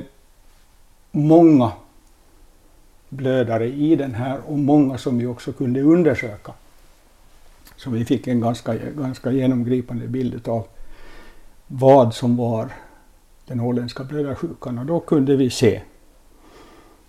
många 1.10 1.72
blödare 3.08 3.66
i 3.66 3.96
den 3.96 4.14
här 4.14 4.40
och 4.46 4.58
många 4.58 4.98
som 4.98 5.18
vi 5.18 5.26
också 5.26 5.52
kunde 5.52 5.82
undersöka. 5.82 6.52
Så 7.76 7.90
vi 7.90 8.04
fick 8.04 8.26
en 8.26 8.40
ganska, 8.40 8.74
ganska 8.74 9.30
genomgripande 9.32 10.08
bild 10.08 10.48
av 10.48 10.66
vad 11.66 12.14
som 12.14 12.36
var 12.36 12.72
den 13.46 13.60
åländska 13.60 14.04
blödarsjukan 14.04 14.78
och 14.78 14.86
då 14.86 15.00
kunde 15.00 15.36
vi 15.36 15.50
se 15.50 15.82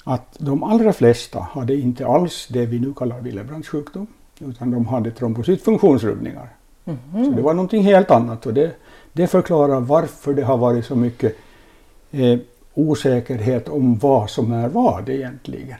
att 0.04 0.36
de 0.40 0.64
allra 0.64 0.94
flesta 0.94 1.40
hade 1.40 1.76
inte 1.76 2.08
alls 2.08 2.48
det 2.48 2.66
vi 2.66 2.80
nu 2.80 2.94
kallar 2.94 3.22
Willebrands 3.22 3.68
sjukdom 3.68 4.08
utan 4.40 4.72
de 4.72 4.88
hade 4.88 5.12
trombocytfunktionsrubbningar. 5.12 6.59
Mm. 7.14 7.26
Så 7.26 7.32
det 7.32 7.42
var 7.42 7.54
någonting 7.54 7.84
helt 7.84 8.12
annat 8.12 8.46
och 8.46 8.54
det, 8.54 8.72
det 9.14 9.28
förklarar 9.28 9.80
varför 9.80 10.34
det 10.34 10.44
har 10.44 10.58
varit 10.58 10.86
så 10.86 10.96
mycket 10.96 11.38
eh, 12.12 12.40
osäkerhet 12.74 13.70
om 13.70 13.98
vad 13.98 14.30
som 14.30 14.52
är 14.52 14.70
vad 14.70 15.10
egentligen. 15.10 15.78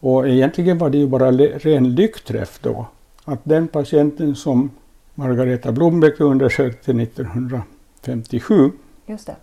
Och 0.00 0.28
egentligen 0.28 0.78
var 0.78 0.90
det 0.90 0.98
ju 0.98 1.06
bara 1.06 1.32
ren 1.32 1.94
lyckträff 1.94 2.58
då. 2.62 2.86
Att 3.24 3.40
den 3.44 3.68
patienten 3.68 4.36
som 4.36 4.70
Margareta 5.14 5.72
Blombeck 5.72 6.20
undersökte 6.20 6.92
1957 6.92 8.70
Just 9.06 9.26
det. 9.26 9.36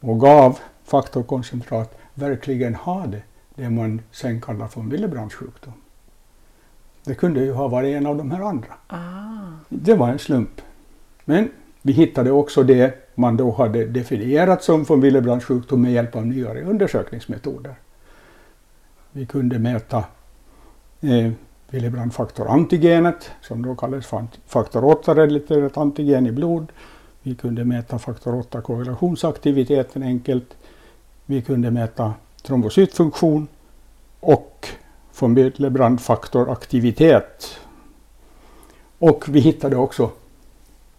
och 0.00 0.20
gav 0.20 0.58
faktorkoncentrat 0.84 1.98
verkligen 2.14 2.74
hade 2.74 3.22
det 3.54 3.70
man 3.70 4.00
sen 4.12 4.40
kallar 4.40 4.68
för 4.68 4.80
Willebrands 4.80 5.34
sjukdom. 5.34 5.72
Det 7.08 7.14
kunde 7.14 7.40
ju 7.40 7.52
ha 7.52 7.68
varit 7.68 7.96
en 7.96 8.06
av 8.06 8.16
de 8.16 8.30
här 8.30 8.40
andra. 8.40 8.74
Ah. 8.86 8.98
Det 9.68 9.94
var 9.94 10.08
en 10.08 10.18
slump. 10.18 10.60
Men 11.24 11.50
vi 11.82 11.92
hittade 11.92 12.30
också 12.30 12.62
det 12.62 13.14
man 13.14 13.36
då 13.36 13.50
hade 13.50 13.84
definierat 13.84 14.62
som 14.62 14.84
von 14.84 15.00
Willebrands 15.00 15.44
sjukdom 15.44 15.82
med 15.82 15.92
hjälp 15.92 16.16
av 16.16 16.26
nyare 16.26 16.62
undersökningsmetoder. 16.62 17.74
Vi 19.12 19.26
kunde 19.26 19.58
mäta 19.58 20.04
eh, 21.00 21.32
Willebrand-faktor-antigenet 21.70 23.30
som 23.42 23.62
då 23.62 23.74
kallades 23.74 24.06
faktor 24.46 24.82
8-relaterat 24.82 25.76
antigen 25.76 26.26
i 26.26 26.32
blod. 26.32 26.72
Vi 27.22 27.34
kunde 27.34 27.64
mäta 27.64 27.98
faktor 27.98 28.42
8-koagulationsaktiviteten 28.42 30.02
enkelt. 30.02 30.56
Vi 31.26 31.42
kunde 31.42 31.70
mäta 31.70 32.14
trombocytfunktion 32.42 33.48
och 34.20 34.68
von 35.18 35.34
Willebrand-faktoraktivitet. 35.34 37.58
Och 38.98 39.24
vi 39.28 39.40
hittade 39.40 39.76
också 39.76 40.10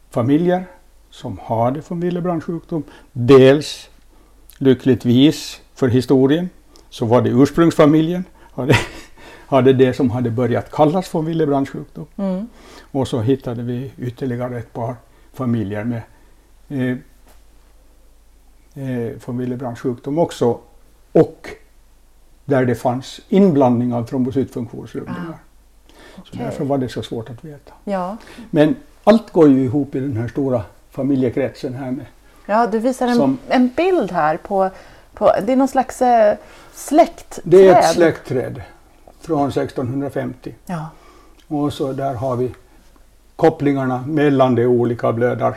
familjer 0.09 0.65
som 1.09 1.39
hade 1.43 1.81
von 1.87 1.99
Willebrand 1.99 2.43
sjukdom. 2.43 2.83
Dels 3.11 3.89
lyckligtvis 4.57 5.61
för 5.73 5.87
historien 5.87 6.49
så 6.89 7.05
var 7.05 7.21
det 7.21 7.29
ursprungsfamiljen 7.29 8.23
hade, 8.53 8.75
hade 9.47 9.73
det 9.73 9.93
som 9.93 10.11
hade 10.11 10.31
börjat 10.31 10.71
kallas 10.71 11.15
von 11.15 11.25
Willebrands 11.25 11.69
sjukdom. 11.69 12.05
Mm. 12.15 12.47
Och 12.91 13.07
så 13.07 13.21
hittade 13.21 13.63
vi 13.63 13.91
ytterligare 13.97 14.57
ett 14.57 14.73
par 14.73 14.95
familjer 15.33 15.83
med 15.83 16.01
eh, 16.69 16.97
eh, 18.83 19.11
von 19.25 19.37
Willebrands 19.37 19.81
sjukdom 19.81 20.19
också. 20.19 20.59
Och 21.11 21.49
där 22.49 22.65
det 22.65 22.75
fanns 22.75 23.19
inblandning 23.29 23.93
av 23.93 24.05
trombocytfunktionsrubbningar. 24.05 25.37
Så 26.15 26.21
okej. 26.21 26.39
därför 26.43 26.65
var 26.65 26.77
det 26.77 26.89
så 26.89 27.01
svårt 27.03 27.29
att 27.29 27.43
veta. 27.45 27.73
Ja. 27.83 28.17
Men 28.49 28.75
allt 29.03 29.31
går 29.31 29.49
ju 29.49 29.63
ihop 29.63 29.95
i 29.95 29.99
den 29.99 30.17
här 30.17 30.27
stora 30.27 30.61
familjekretsen 30.91 31.73
här 31.73 31.91
med. 31.91 32.05
ja, 32.45 32.67
du 32.67 32.79
visar 32.79 33.07
en, 33.07 33.15
Som- 33.15 33.37
en 33.47 33.67
bild 33.67 34.11
här 34.11 34.37
på, 34.37 34.69
på, 35.13 35.31
det 35.45 35.51
är 35.53 35.55
någon 35.57 35.67
slags 35.67 36.01
eh, 36.01 36.37
släktträd. 36.73 37.43
Det 37.43 37.67
är 37.67 37.79
ett 37.79 37.93
släktträd 37.93 38.61
från 39.21 39.47
1650. 39.49 40.53
Ja. 40.65 40.89
Och 41.47 41.73
så 41.73 41.93
där 41.93 42.13
har 42.13 42.35
vi 42.35 42.51
kopplingarna 43.35 44.03
mellan 44.07 44.55
de 44.55 44.65
olika 44.65 45.13
blödar. 45.13 45.55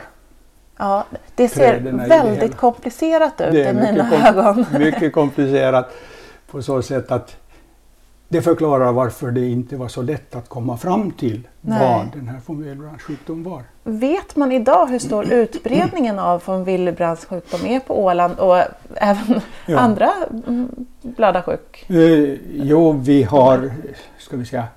ja, 0.77 1.05
det 1.35 1.47
ser 1.49 1.79
det 1.79 1.91
väldigt 1.91 2.57
komplicerat 2.57 3.41
ut 3.41 3.51
Det 3.51 3.63
är 3.63 3.69
i 3.71 3.73
mina 3.73 4.03
mycket, 4.03 4.25
ögon. 4.35 4.65
kom, 4.65 4.79
mycket 4.79 5.13
komplicerat 5.13 5.91
på 6.53 6.61
så 6.61 6.81
sätt 6.81 7.11
att 7.11 7.37
det 8.27 8.41
förklarar 8.41 8.91
varför 8.91 9.31
det 9.31 9.47
inte 9.47 9.75
var 9.77 9.87
så 9.87 10.01
lätt 10.01 10.35
att 10.35 10.49
komma 10.49 10.77
fram 10.77 11.11
till 11.11 11.47
Nej. 11.61 11.79
vad 11.79 12.07
den 12.13 12.27
här 12.27 12.39
von 12.45 12.63
Willebrandts 12.63 13.03
sjukdom 13.03 13.43
var. 13.43 13.63
Vet 13.83 14.35
man 14.35 14.51
idag 14.51 14.87
hur 14.87 14.99
stor 14.99 15.33
utbredningen 15.33 16.19
av 16.19 16.43
von 16.45 16.63
Willebrands 16.63 17.25
sjukdom 17.25 17.65
är 17.65 17.79
på 17.79 18.03
Åland 18.03 18.39
och 18.39 18.57
även 18.95 19.41
Ja. 19.65 19.79
andra 19.79 20.11
blödarsjuk? 21.01 21.85
Eh, 21.89 22.37
jo, 22.53 22.91
vi 22.91 23.23
har, 23.23 23.71
ska 24.17 24.37
vi 24.37 24.45
säga, 24.45 24.67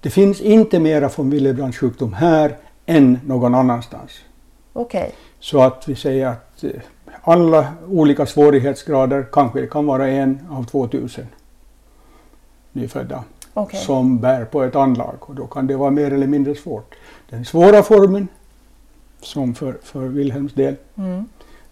det 0.00 0.10
finns 0.10 0.40
inte 0.40 0.80
mera 0.80 1.10
von 1.16 1.30
Willebrands 1.30 1.78
sjukdom 1.78 2.12
här 2.12 2.56
än 2.86 3.18
någon 3.26 3.54
annanstans. 3.54 4.10
Okej. 4.72 5.12
Så 5.40 5.62
att 5.62 5.88
vi 5.88 5.94
säger 5.96 6.26
att 6.26 6.64
eh, 6.64 6.70
alla 7.24 7.72
olika 7.88 8.26
svårighetsgrader, 8.26 9.26
kanske 9.32 9.60
det 9.60 9.66
kan 9.66 9.86
vara 9.86 10.08
en 10.08 10.38
av 10.50 10.64
2000 10.64 11.26
nyfödda, 12.72 13.24
okej. 13.54 13.80
som 13.80 14.18
bär 14.18 14.44
på 14.44 14.62
ett 14.62 14.76
anlag 14.76 15.14
och 15.20 15.34
då 15.34 15.46
kan 15.46 15.66
det 15.66 15.76
vara 15.76 15.90
mer 15.90 16.12
eller 16.12 16.26
mindre 16.26 16.54
svårt. 16.54 16.94
Den 17.30 17.44
svåra 17.44 17.82
formen, 17.82 18.28
som 19.20 19.54
för, 19.54 19.76
för 19.82 20.00
Wilhelms 20.00 20.52
del, 20.52 20.76
Mm. 20.94 21.24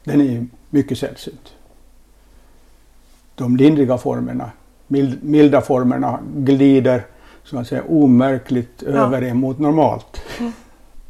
den 0.05 0.21
är 0.21 0.47
mycket 0.71 0.99
sällsynt. 0.99 1.53
De 3.35 3.57
lindriga 3.57 3.99
formerna, 3.99 4.51
mild, 4.87 5.25
milda 5.25 5.61
formerna, 5.61 6.19
glider 6.37 7.07
så 7.45 7.59
att 7.59 7.67
säga 7.69 7.83
omärkligt 7.89 8.83
över 8.83 9.25
emot 9.25 9.59
normalt. 9.59 10.23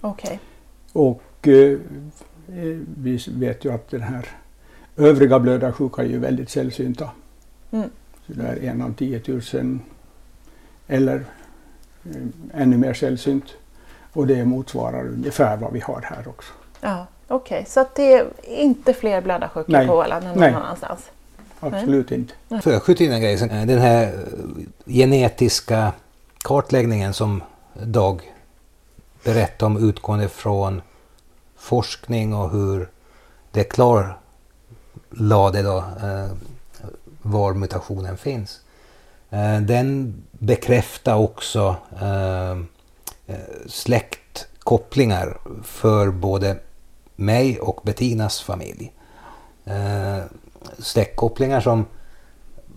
Okej. 0.00 0.40
Och 0.92 1.22
eh, 1.42 1.54
eh, 1.54 1.78
vi 2.46 3.24
vet 3.28 3.64
ju 3.64 3.72
att 3.72 3.90
den 3.90 4.02
här 4.02 4.28
övriga 4.96 5.38
blödarsjuka 5.38 6.02
är 6.02 6.06
ju 6.06 6.18
väldigt 6.18 6.50
sällsynta. 6.50 7.10
Mm. 7.70 7.90
Så 8.26 8.32
det 8.32 8.42
är 8.42 8.70
en 8.70 8.82
av 8.82 8.94
10 8.94 9.22
000 9.26 9.78
eller 10.86 11.24
eh, 12.04 12.60
ännu 12.62 12.76
mer 12.76 12.94
sällsynt. 12.94 13.44
Och 14.12 14.26
det 14.26 14.44
motsvarar 14.44 15.08
ungefär 15.08 15.56
vad 15.56 15.72
vi 15.72 15.80
har 15.80 16.00
här 16.02 16.28
också. 16.28 16.52
Ja, 16.80 17.06
okej. 17.28 17.64
Så 17.68 17.80
att 17.80 17.94
det 17.94 18.14
är 18.14 18.26
inte 18.44 18.94
fler 18.94 19.20
blödarsjuka 19.20 19.72
Nej. 19.72 19.86
på 19.86 19.92
Åland 19.92 20.24
än 20.24 20.30
någon 20.30 20.40
Nej. 20.40 20.54
annanstans? 20.54 21.10
Absolut 21.60 22.12
inte. 22.12 22.34
Får 22.62 22.72
jag 22.72 22.82
skjuta 22.82 23.04
in 23.04 23.12
en 23.12 23.20
grej? 23.20 23.38
sen? 23.38 23.66
Den 23.66 23.78
här 23.78 24.04
eh, 24.04 24.12
genetiska 24.86 25.92
kartläggningen 26.44 27.14
som 27.14 27.42
Dag 27.74 28.32
berättade 29.24 29.66
om 29.66 29.88
utgående 29.88 30.28
från 30.28 30.82
forskning 31.62 32.34
och 32.34 32.50
hur 32.50 32.88
det 33.50 33.64
klarlade 33.64 35.62
då, 35.62 35.76
eh, 35.78 36.30
var 37.22 37.54
mutationen 37.54 38.16
finns. 38.16 38.60
Eh, 39.30 39.60
den 39.60 40.14
bekräftar 40.30 41.14
också 41.16 41.76
eh, 42.00 42.50
eh, 43.26 43.36
släktkopplingar 43.66 45.38
för 45.64 46.10
både 46.10 46.56
mig 47.16 47.60
och 47.60 47.80
Bettinas 47.84 48.40
familj. 48.40 48.92
Eh, 49.64 50.18
släktkopplingar 50.78 51.60
som 51.60 51.86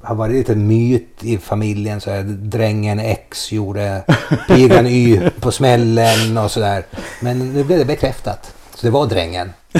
har 0.01 0.15
varit 0.15 0.35
lite 0.35 0.55
myt 0.55 1.23
i 1.23 1.37
familjen. 1.37 2.01
Så 2.01 2.11
här, 2.11 2.23
drängen 2.23 2.99
X 2.99 3.51
gjorde 3.51 4.03
pigan 4.47 4.87
Y 4.87 5.29
på 5.39 5.51
smällen 5.51 6.37
och 6.37 6.51
sådär. 6.51 6.85
Men 7.21 7.53
nu 7.53 7.63
blev 7.63 7.79
det 7.79 7.85
bekräftat. 7.85 8.54
Så 8.75 8.85
det 8.87 8.89
var 8.91 9.05
drängen. 9.07 9.53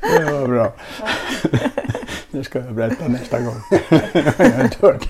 Det 0.00 0.24
var 0.32 0.46
bra. 0.48 0.72
Det 2.30 2.44
ska 2.44 2.58
jag 2.58 2.74
berätta 2.74 3.08
nästa 3.08 3.40
gång. 3.40 3.54
jag 4.12 4.50
har 4.50 4.64
inte 4.64 4.76
hört. 4.86 5.08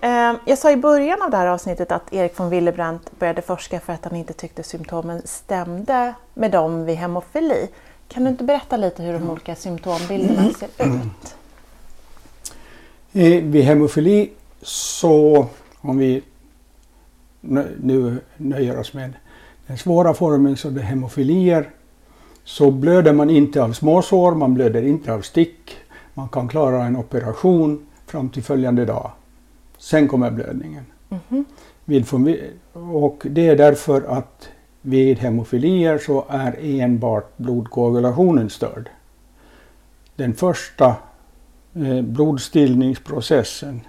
Eh, 0.00 0.34
Jag 0.46 0.58
sa 0.58 0.70
i 0.70 0.76
början 0.76 1.22
av 1.22 1.30
det 1.30 1.36
här 1.36 1.46
avsnittet 1.46 1.92
att 1.92 2.12
Erik 2.12 2.38
von 2.38 2.50
Willebrandt 2.50 3.18
började 3.18 3.42
forska 3.42 3.80
för 3.80 3.92
att 3.92 4.04
han 4.04 4.16
inte 4.16 4.32
tyckte 4.32 4.62
symptomen 4.62 5.22
stämde 5.24 6.14
med 6.34 6.50
dem 6.50 6.84
vid 6.84 6.96
hemofili. 6.96 7.68
Kan 8.08 8.24
du 8.24 8.30
inte 8.30 8.44
berätta 8.44 8.76
lite 8.76 9.02
hur 9.02 9.12
de 9.12 9.30
olika 9.30 9.54
symptombilderna 9.54 10.50
ser 10.52 10.68
ut? 10.86 11.34
Eh, 13.12 13.42
Vid 13.44 13.64
hemofili 13.64 14.30
så, 14.62 15.46
om 15.80 15.98
vi 15.98 16.22
nu 17.80 18.20
nöjer 18.36 18.78
oss 18.78 18.92
med 18.92 19.12
den 19.66 19.78
svåra 19.78 20.14
formen, 20.14 20.56
så 20.56 20.70
det 20.70 20.80
är 20.80 20.84
hemofilier, 20.84 21.70
så 22.44 22.70
blöder 22.70 23.12
man 23.12 23.30
inte 23.30 23.62
av 23.62 23.72
småsår, 23.72 24.34
man 24.34 24.54
blöder 24.54 24.82
inte 24.82 25.12
av 25.12 25.20
stick, 25.20 25.76
man 26.14 26.28
kan 26.28 26.48
klara 26.48 26.84
en 26.84 26.96
operation 26.96 27.86
fram 28.06 28.28
till 28.28 28.42
följande 28.42 28.84
dag. 28.84 29.10
Sen 29.78 30.08
kommer 30.08 30.30
blödningen. 30.30 30.84
Vid 31.84 32.06
fomi- 32.06 32.50
och 32.72 33.26
det 33.30 33.48
är 33.48 33.56
därför 33.56 34.02
att 34.02 34.48
vid 34.82 35.18
hemofilier 35.18 35.98
så 35.98 36.24
är 36.28 36.56
enbart 36.62 37.36
blodkoagulationen 37.36 38.50
störd. 38.50 38.90
Den 40.16 40.34
första 40.34 40.94
eh, 41.74 42.02
blodstillningsprocessen, 42.02 43.80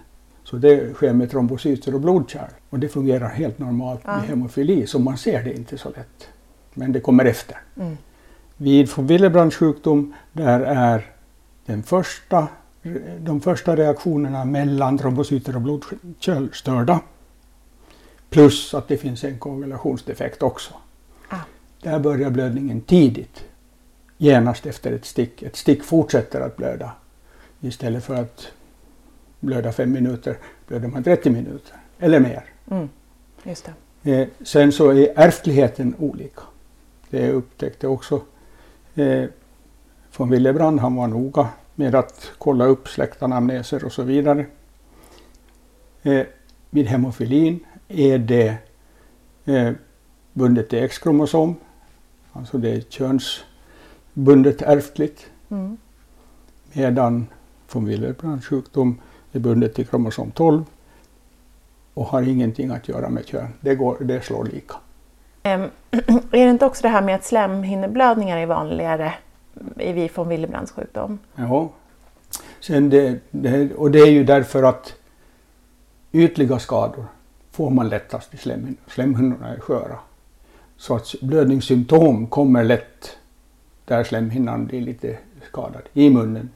så 0.53 0.57
det 0.57 0.93
sker 0.93 1.13
med 1.13 1.31
trombocyter 1.31 1.95
och 1.95 2.01
blodkärl. 2.01 2.49
Och 2.69 2.79
det 2.79 2.89
fungerar 2.89 3.29
helt 3.29 3.59
normalt 3.59 4.01
Ja. 4.05 4.15
vid 4.15 4.29
hemofili, 4.29 4.87
så 4.87 4.99
man 4.99 5.17
ser 5.17 5.43
det 5.43 5.53
inte 5.53 5.77
så 5.77 5.89
lätt. 5.89 6.27
Men 6.73 6.91
det 6.91 6.99
kommer 6.99 7.25
efter. 7.25 7.57
Mm. 7.75 7.97
Vid 8.57 8.89
Willebrands 8.97 9.55
sjukdom, 9.55 10.13
där 10.33 10.59
är 10.59 11.11
den 11.65 11.83
första, 11.83 12.47
de 13.19 13.41
första 13.41 13.75
reaktionerna 13.75 14.45
mellan 14.45 14.97
trombocyter 14.97 15.55
och 15.55 15.61
blodkärl 15.61 16.47
störda. 16.53 16.99
Plus 18.29 18.73
att 18.73 18.87
det 18.87 18.97
finns 18.97 19.23
en 19.23 19.39
koagulationsdefekt 19.39 20.43
också. 20.43 20.73
Ah. 21.29 21.37
Där 21.81 21.99
börjar 21.99 22.29
blödningen 22.29 22.81
tidigt. 22.81 23.43
Genast 24.17 24.65
efter 24.65 24.91
ett 24.91 25.05
stick. 25.05 25.43
Ett 25.43 25.55
stick 25.55 25.83
fortsätter 25.83 26.41
att 26.41 26.57
blöda. 26.57 26.91
Istället 27.61 28.03
för 28.03 28.15
att 28.15 28.47
blöda 29.43 29.71
fem 29.71 29.91
minuter 29.91 30.37
blöder 30.67 30.87
man 30.87 31.03
30 31.03 31.29
minuter 31.29 31.75
eller 31.99 32.19
mer. 32.19 32.43
Mm. 32.71 32.89
Just 33.43 33.69
det. 34.01 34.11
Eh, 34.11 34.27
sen 34.43 34.71
så 34.71 34.89
är 34.89 35.13
ärftligheten 35.15 35.95
olika. 35.99 36.41
Det 37.09 37.31
upptäckte 37.31 37.87
också 37.87 38.21
eh, 38.95 39.23
von 40.17 40.29
Willebrand. 40.29 40.79
Han 40.79 40.95
var 40.95 41.07
noga 41.07 41.49
med 41.75 41.95
att 41.95 42.31
kolla 42.37 42.65
upp 42.65 42.87
släktanamneser 42.87 43.85
och 43.85 43.91
så 43.91 44.03
vidare. 44.03 44.45
Eh, 46.03 46.25
vid 46.69 46.87
hemofilin 46.87 47.59
är 47.87 48.17
det 48.17 48.55
eh, 49.45 49.71
bundet 50.33 50.69
till 50.69 50.83
X-kromosom. 50.83 51.55
Alltså 52.31 52.57
det 52.57 52.69
är 52.69 52.81
könsbundet 52.81 54.61
ärftligt. 54.61 55.25
Mm. 55.49 55.77
Medan 56.73 57.27
von 57.71 57.85
Willebrands 57.85 58.47
sjukdom 58.47 58.99
är 59.33 59.39
bundet 59.39 59.75
till 59.75 59.87
kromosom 59.87 60.31
12 60.31 60.63
och 61.93 62.05
har 62.05 62.21
ingenting 62.21 62.69
att 62.69 62.87
göra 62.87 63.09
med 63.09 63.27
kön. 63.27 63.47
Det, 63.61 63.75
går, 63.75 63.97
det 63.99 64.21
slår 64.21 64.45
lika. 64.45 64.75
Ehm, 65.43 65.61
är 66.31 66.45
det 66.45 66.49
inte 66.49 66.65
också 66.65 66.81
det 66.81 66.89
här 66.89 67.01
med 67.01 67.15
att 67.15 67.23
slemhinneblödningar 67.23 68.37
är 68.37 68.45
vanligare 68.45 69.13
i 69.77 69.91
vid 69.91 70.11
von 70.15 70.27
Willebrands 70.27 70.71
sjukdom? 70.71 71.19
Ja. 71.35 71.69
Sen 72.59 72.89
det, 72.89 73.19
det, 73.31 73.73
och 73.73 73.91
det 73.91 73.99
är 73.99 74.11
ju 74.11 74.23
därför 74.23 74.63
att 74.63 74.93
ytliga 76.11 76.59
skador 76.59 77.05
får 77.51 77.69
man 77.69 77.89
lättast 77.89 78.33
i 78.33 78.37
slemhinnorna. 78.37 78.77
Slemhinnorna 78.87 79.49
är 79.49 79.59
sköra. 79.59 79.99
Så 80.77 80.95
att 80.95 81.15
blödningssymptom 81.21 82.27
kommer 82.27 82.63
lätt 82.63 83.17
där 83.85 84.03
slemhinnan 84.03 84.65
blir 84.65 84.81
lite 84.81 85.17
skadad. 85.47 85.81
I 85.93 86.09
munnen, 86.09 86.49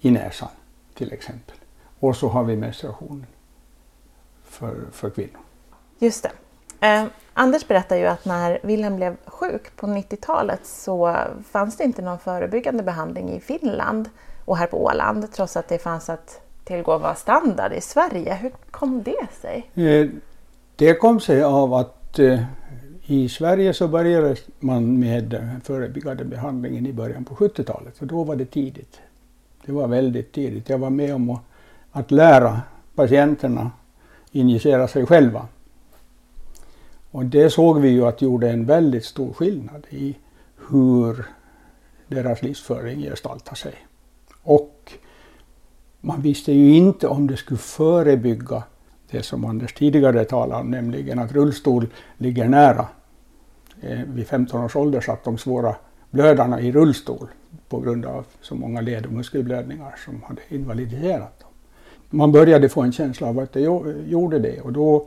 i 0.00 0.10
näsan 0.10 0.48
till 0.94 1.12
exempel. 1.12 1.56
Och 2.00 2.16
så 2.16 2.28
har 2.28 2.44
vi 2.44 2.56
menstruation 2.56 3.26
för, 4.44 4.76
för 4.92 5.10
kvinnor. 5.10 5.40
Just 5.98 6.22
det. 6.22 6.30
Eh, 6.86 7.04
Anders 7.34 7.68
berättar 7.68 7.96
ju 7.96 8.06
att 8.06 8.24
när 8.24 8.58
Wilhelm 8.62 8.96
blev 8.96 9.16
sjuk 9.26 9.76
på 9.76 9.86
90-talet 9.86 10.66
så 10.66 11.16
fanns 11.50 11.76
det 11.76 11.84
inte 11.84 12.02
någon 12.02 12.18
förebyggande 12.18 12.82
behandling 12.82 13.30
i 13.30 13.40
Finland 13.40 14.08
och 14.44 14.56
här 14.56 14.66
på 14.66 14.84
Åland 14.84 15.32
trots 15.32 15.56
att 15.56 15.68
det 15.68 15.78
fanns 15.78 16.10
att 16.10 16.40
tillgå 16.64 16.98
var 16.98 17.14
standard 17.14 17.72
i 17.72 17.80
Sverige. 17.80 18.34
Hur 18.34 18.52
kom 18.70 19.02
det 19.02 19.26
sig? 19.40 19.70
Eh, 19.74 20.08
det 20.76 20.94
kom 20.94 21.20
sig 21.20 21.42
av 21.42 21.74
att 21.74 22.18
eh, 22.18 22.42
i 23.06 23.28
Sverige 23.28 23.74
så 23.74 23.88
började 23.88 24.36
man 24.58 24.98
med 25.00 25.60
förebyggande 25.64 26.24
behandlingen 26.24 26.86
i 26.86 26.92
början 26.92 27.24
på 27.24 27.34
70-talet 27.34 28.00
och 28.00 28.06
då 28.06 28.24
var 28.24 28.36
det 28.36 28.44
tidigt. 28.44 29.00
Det 29.66 29.72
var 29.72 29.88
väldigt 29.88 30.32
tidigt. 30.32 30.68
Jag 30.68 30.78
var 30.78 30.90
med 30.90 31.14
om 31.14 31.30
att, 31.30 31.40
att 31.92 32.10
lära 32.10 32.60
patienterna 32.94 33.70
injicera 34.32 34.88
sig 34.88 35.06
själva. 35.06 35.46
Och 37.10 37.24
det 37.24 37.50
såg 37.50 37.80
vi 37.80 37.88
ju 37.88 38.06
att 38.06 38.22
gjorde 38.22 38.50
en 38.50 38.66
väldigt 38.66 39.04
stor 39.04 39.32
skillnad 39.32 39.86
i 39.90 40.16
hur 40.70 41.26
deras 42.06 42.42
livsföring 42.42 43.00
gestaltar 43.02 43.54
sig. 43.54 43.74
Och 44.42 44.92
man 46.00 46.22
visste 46.22 46.52
ju 46.52 46.74
inte 46.76 47.08
om 47.08 47.26
det 47.26 47.36
skulle 47.36 47.58
förebygga 47.58 48.62
det 49.10 49.22
som 49.22 49.44
Anders 49.44 49.74
tidigare 49.74 50.24
talade 50.24 50.60
om, 50.60 50.70
nämligen 50.70 51.18
att 51.18 51.32
rullstol 51.32 51.86
ligger 52.18 52.48
nära. 52.48 52.86
Eh, 53.80 54.00
vid 54.06 54.26
15 54.26 54.64
års 54.64 54.76
ålder 54.76 55.00
satt 55.00 55.24
de 55.24 55.38
svåra 55.38 55.76
blödarna 56.10 56.60
i 56.60 56.72
rullstol 56.72 57.28
på 57.68 57.80
grund 57.80 58.06
av 58.06 58.26
så 58.40 58.54
många 58.54 58.80
led 58.80 59.06
och 59.06 59.12
muskelblödningar 59.12 59.94
som 60.04 60.22
hade 60.22 60.42
invalidiserat 60.48 61.40
dem. 61.40 61.49
Man 62.10 62.32
började 62.32 62.68
få 62.68 62.82
en 62.82 62.92
känsla 62.92 63.26
av 63.26 63.38
att 63.38 63.52
det 63.52 63.60
gjorde 64.06 64.38
det 64.38 64.60
och 64.60 64.72
då 64.72 65.06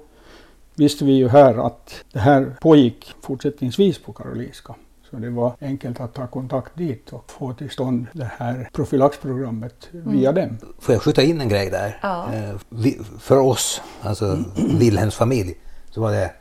visste 0.76 1.06
vi 1.06 1.12
ju 1.12 1.28
här 1.28 1.68
att 1.68 2.04
det 2.12 2.20
här 2.20 2.56
pågick 2.62 3.14
fortsättningsvis 3.22 4.00
på 4.00 4.14
Karolinska. 4.14 4.76
Så 5.10 5.16
det 5.16 5.30
var 5.30 5.54
enkelt 5.62 6.00
att 6.00 6.14
ta 6.14 6.28
kontakt 6.28 6.78
dit 6.78 7.14
och 7.14 7.32
få 7.32 7.54
till 7.54 7.70
stånd 7.70 8.08
det 8.14 8.32
här 8.38 8.70
profylaxprogrammet 8.74 9.90
via 9.92 10.30
mm. 10.30 10.48
dem. 10.48 10.58
Får 10.80 10.96
jag 10.96 11.02
skjuta 11.02 11.24
in 11.24 11.42
en 11.42 11.50
grej 11.50 11.70
där? 11.70 12.00
Ja. 12.02 12.34
Eh, 12.34 12.56
vi, 12.70 13.00
för 13.20 13.38
oss, 13.38 13.82
alltså 14.02 14.38
Wilhelms 14.80 15.16
familj, 15.16 15.56
så 15.90 16.02
var 16.02 16.12
det 16.12 16.32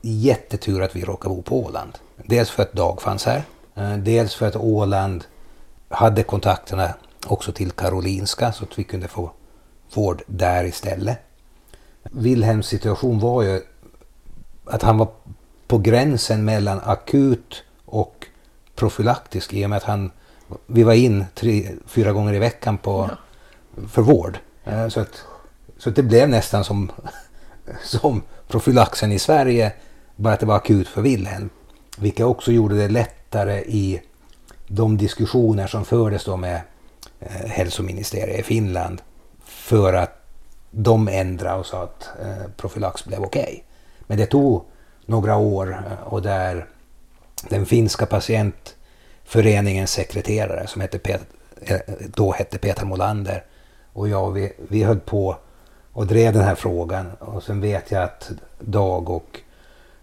jättetur 0.00 0.82
att 0.82 0.96
vi 0.96 1.04
råkade 1.04 1.34
bo 1.34 1.42
på 1.42 1.64
Åland. 1.64 1.92
Dels 2.16 2.50
för 2.50 2.62
att 2.62 2.72
Dag 2.72 3.02
fanns 3.02 3.26
här, 3.26 3.42
eh, 3.74 3.96
dels 3.96 4.34
för 4.34 4.46
att 4.46 4.56
Åland 4.56 5.24
hade 5.88 6.22
kontakterna 6.22 6.88
också 7.26 7.52
till 7.52 7.70
Karolinska 7.70 8.52
så 8.52 8.64
att 8.64 8.78
vi 8.78 8.84
kunde 8.84 9.08
få 9.08 9.30
vård 9.96 10.22
där 10.26 10.64
istället. 10.64 11.18
Wilhelms 12.02 12.66
situation 12.66 13.18
var 13.18 13.42
ju 13.42 13.60
att 14.64 14.82
han 14.82 14.98
var 14.98 15.08
på 15.66 15.78
gränsen 15.78 16.44
mellan 16.44 16.80
akut 16.84 17.62
och 17.84 18.26
profylaktisk 18.74 19.52
i 19.52 19.66
och 19.66 19.70
med 19.70 19.76
att 19.76 19.82
han, 19.82 20.10
vi 20.66 20.82
var 20.82 20.92
in 20.92 21.24
tre, 21.34 21.68
fyra 21.86 22.12
gånger 22.12 22.34
i 22.34 22.38
veckan 22.38 22.78
på, 22.78 23.10
för 23.88 24.02
vård. 24.02 24.38
Eh, 24.64 24.88
så 24.88 25.00
att, 25.00 25.24
så 25.78 25.88
att 25.88 25.96
det 25.96 26.02
blev 26.02 26.28
nästan 26.28 26.64
som, 26.64 26.92
som 27.82 28.22
profylaxen 28.48 29.12
i 29.12 29.18
Sverige, 29.18 29.72
bara 30.16 30.34
att 30.34 30.40
det 30.40 30.46
var 30.46 30.56
akut 30.56 30.88
för 30.88 31.02
Wilhelm. 31.02 31.50
Vilket 31.98 32.26
också 32.26 32.52
gjorde 32.52 32.74
det 32.74 32.88
lättare 32.88 33.58
i 33.58 34.02
de 34.66 34.96
diskussioner 34.96 35.66
som 35.66 35.84
fördes 35.84 36.24
då 36.24 36.36
med 36.36 36.60
eh, 37.20 37.46
hälsoministeriet 37.46 38.40
i 38.40 38.42
Finland 38.42 39.02
för 39.72 39.92
att 39.92 40.10
de 40.70 41.08
ändrade 41.08 41.58
och 41.58 41.66
sa 41.66 41.82
att 41.82 42.08
eh, 42.22 42.50
profylax 42.56 43.04
blev 43.04 43.22
okej. 43.22 43.42
Okay. 43.42 43.60
Men 44.06 44.18
det 44.18 44.26
tog 44.26 44.64
några 45.06 45.36
år 45.36 45.72
eh, 45.72 46.06
och 46.06 46.22
där 46.22 46.66
den 47.48 47.66
finska 47.66 48.06
patientföreningens 48.06 49.90
sekreterare 49.90 50.66
som 50.66 50.80
hette 50.80 50.98
Pet, 50.98 51.20
eh, 51.60 51.80
då 52.14 52.32
hette 52.32 52.58
Peter 52.58 52.84
Molander 52.84 53.44
och 53.92 54.08
jag 54.08 54.30
vi, 54.30 54.52
vi 54.68 54.82
höll 54.82 55.00
på 55.00 55.36
och 55.92 56.06
drev 56.06 56.32
den 56.32 56.44
här 56.44 56.54
frågan 56.54 57.12
och 57.18 57.42
sen 57.42 57.60
vet 57.60 57.90
jag 57.90 58.02
att 58.02 58.30
Dag 58.58 59.10
och 59.10 59.40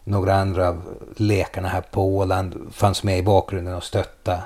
några 0.03 0.35
andra 0.35 0.69
av 0.69 0.81
läkarna 1.15 1.67
här 1.67 1.81
på 1.81 2.15
Åland 2.15 2.67
fanns 2.71 3.03
med 3.03 3.19
i 3.19 3.23
bakgrunden 3.23 3.75
och 3.75 3.83
stötta 3.83 4.41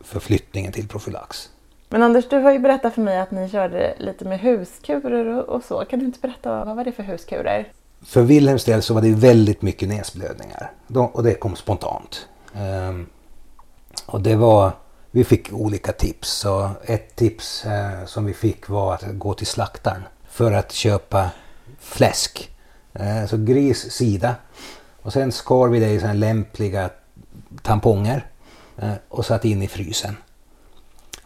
förflyttningen 0.00 0.72
till 0.72 0.88
profylax. 0.88 1.50
Men 1.88 2.02
Anders, 2.02 2.28
du 2.28 2.38
har 2.38 2.52
ju 2.52 2.58
berättat 2.58 2.94
för 2.94 3.02
mig 3.02 3.18
att 3.18 3.30
ni 3.30 3.48
körde 3.48 3.94
lite 3.98 4.24
med 4.24 4.40
huskurer 4.40 5.50
och, 5.50 5.64
så. 5.64 5.84
Kan 5.84 5.98
du 5.98 6.04
inte 6.04 6.20
berätta 6.20 6.64
vad 6.64 6.76
var 6.76 6.84
det 6.84 6.92
för 6.92 7.02
huskurer? 7.02 7.72
För 8.02 8.22
Wilhelms 8.22 8.64
del 8.64 8.82
så 8.82 8.94
var 8.94 9.02
det 9.02 9.14
väldigt 9.14 9.62
mycket 9.62 9.88
näsblödningar 9.88 10.70
de, 10.86 11.06
och 11.06 11.22
det 11.22 11.34
kom 11.34 11.56
spontant. 11.56 12.28
Um, 12.54 13.06
och 14.06 14.20
det 14.20 14.36
var, 14.36 14.72
vi 15.10 15.24
fick 15.24 15.52
olika 15.52 15.92
tips. 15.92 16.28
Så 16.28 16.70
ett 16.84 17.16
tips 17.16 17.66
uh, 17.66 18.06
som 18.06 18.24
vi 18.24 18.34
fick 18.34 18.68
var 18.68 18.94
att 18.94 19.04
gå 19.12 19.34
till 19.34 19.46
slaktaren 19.46 20.02
för 20.28 20.52
att 20.52 20.72
köpa 20.72 21.30
fläsk. 21.78 22.50
Uh, 23.00 23.26
så 23.26 23.36
gris 23.36 23.92
sida. 23.92 24.34
Och 25.02 25.12
sen 25.12 25.32
skar 25.32 25.68
vi 25.68 25.80
det 25.80 25.90
i 25.90 26.14
lämpliga 26.14 26.90
tamponger 27.62 28.26
uh, 28.82 28.92
och 29.08 29.26
satte 29.26 29.48
in 29.48 29.62
i 29.62 29.68
frysen. 29.68 30.16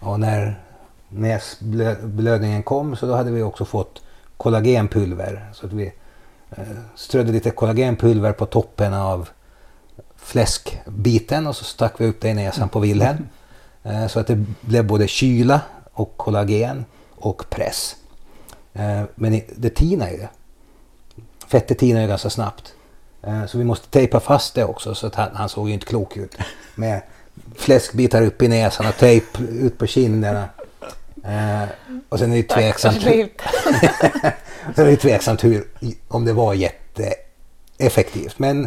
Och 0.00 0.20
när 0.20 0.60
näsblödningen 1.08 2.62
kom 2.62 2.96
så 2.96 3.06
då 3.06 3.14
hade 3.14 3.30
vi 3.30 3.42
också 3.42 3.64
fått 3.64 4.02
kollagenpulver. 4.36 5.50
Så 5.52 5.66
att 5.66 5.72
vi 5.72 5.92
eh, 6.50 6.64
strödde 6.94 7.32
lite 7.32 7.50
kollagenpulver 7.50 8.32
på 8.32 8.46
toppen 8.46 8.94
av 8.94 9.28
fläskbiten 10.16 11.46
och 11.46 11.56
så 11.56 11.64
stack 11.64 11.94
vi 11.98 12.06
upp 12.06 12.20
det 12.20 12.28
i 12.28 12.34
näsan 12.34 12.68
på 12.68 12.80
Wilhelm. 12.80 13.28
Eh, 13.82 14.06
så 14.06 14.20
att 14.20 14.26
det 14.26 14.44
blev 14.60 14.86
både 14.86 15.08
kyla 15.08 15.60
och 15.92 16.16
kollagen 16.16 16.84
och 17.10 17.44
press. 17.50 17.96
Eh, 18.72 19.02
men 19.14 19.40
det 19.56 19.70
tinar 19.70 20.08
ju. 20.08 20.26
Fettet 21.46 21.78
tinar 21.78 22.00
ju 22.00 22.06
ganska 22.06 22.30
snabbt. 22.30 22.74
Så 23.48 23.58
vi 23.58 23.64
måste 23.64 23.88
tejpa 23.88 24.20
fast 24.20 24.54
det 24.54 24.64
också 24.64 24.94
så 24.94 25.06
att 25.06 25.14
han, 25.14 25.28
han 25.34 25.48
såg 25.48 25.68
ju 25.68 25.74
inte 25.74 25.86
klok 25.86 26.16
ut. 26.16 26.36
Med 26.74 27.02
fläskbitar 27.56 28.22
upp 28.22 28.42
i 28.42 28.48
näsan 28.48 28.86
och 28.86 28.96
tejp 28.96 29.42
ut 29.42 29.78
på 29.78 29.86
kinderna. 29.86 30.48
Eh, 31.24 31.68
och 32.08 32.18
sen 32.18 32.32
är 32.32 32.36
det 32.36 32.42
tveksamt, 32.42 33.02
sen 34.74 34.86
är 34.86 34.90
det 34.90 34.96
tveksamt 34.96 35.44
hur, 35.44 35.64
om 36.08 36.24
det 36.24 36.32
var 36.32 36.54
jätteeffektivt. 36.54 38.38
Men 38.38 38.64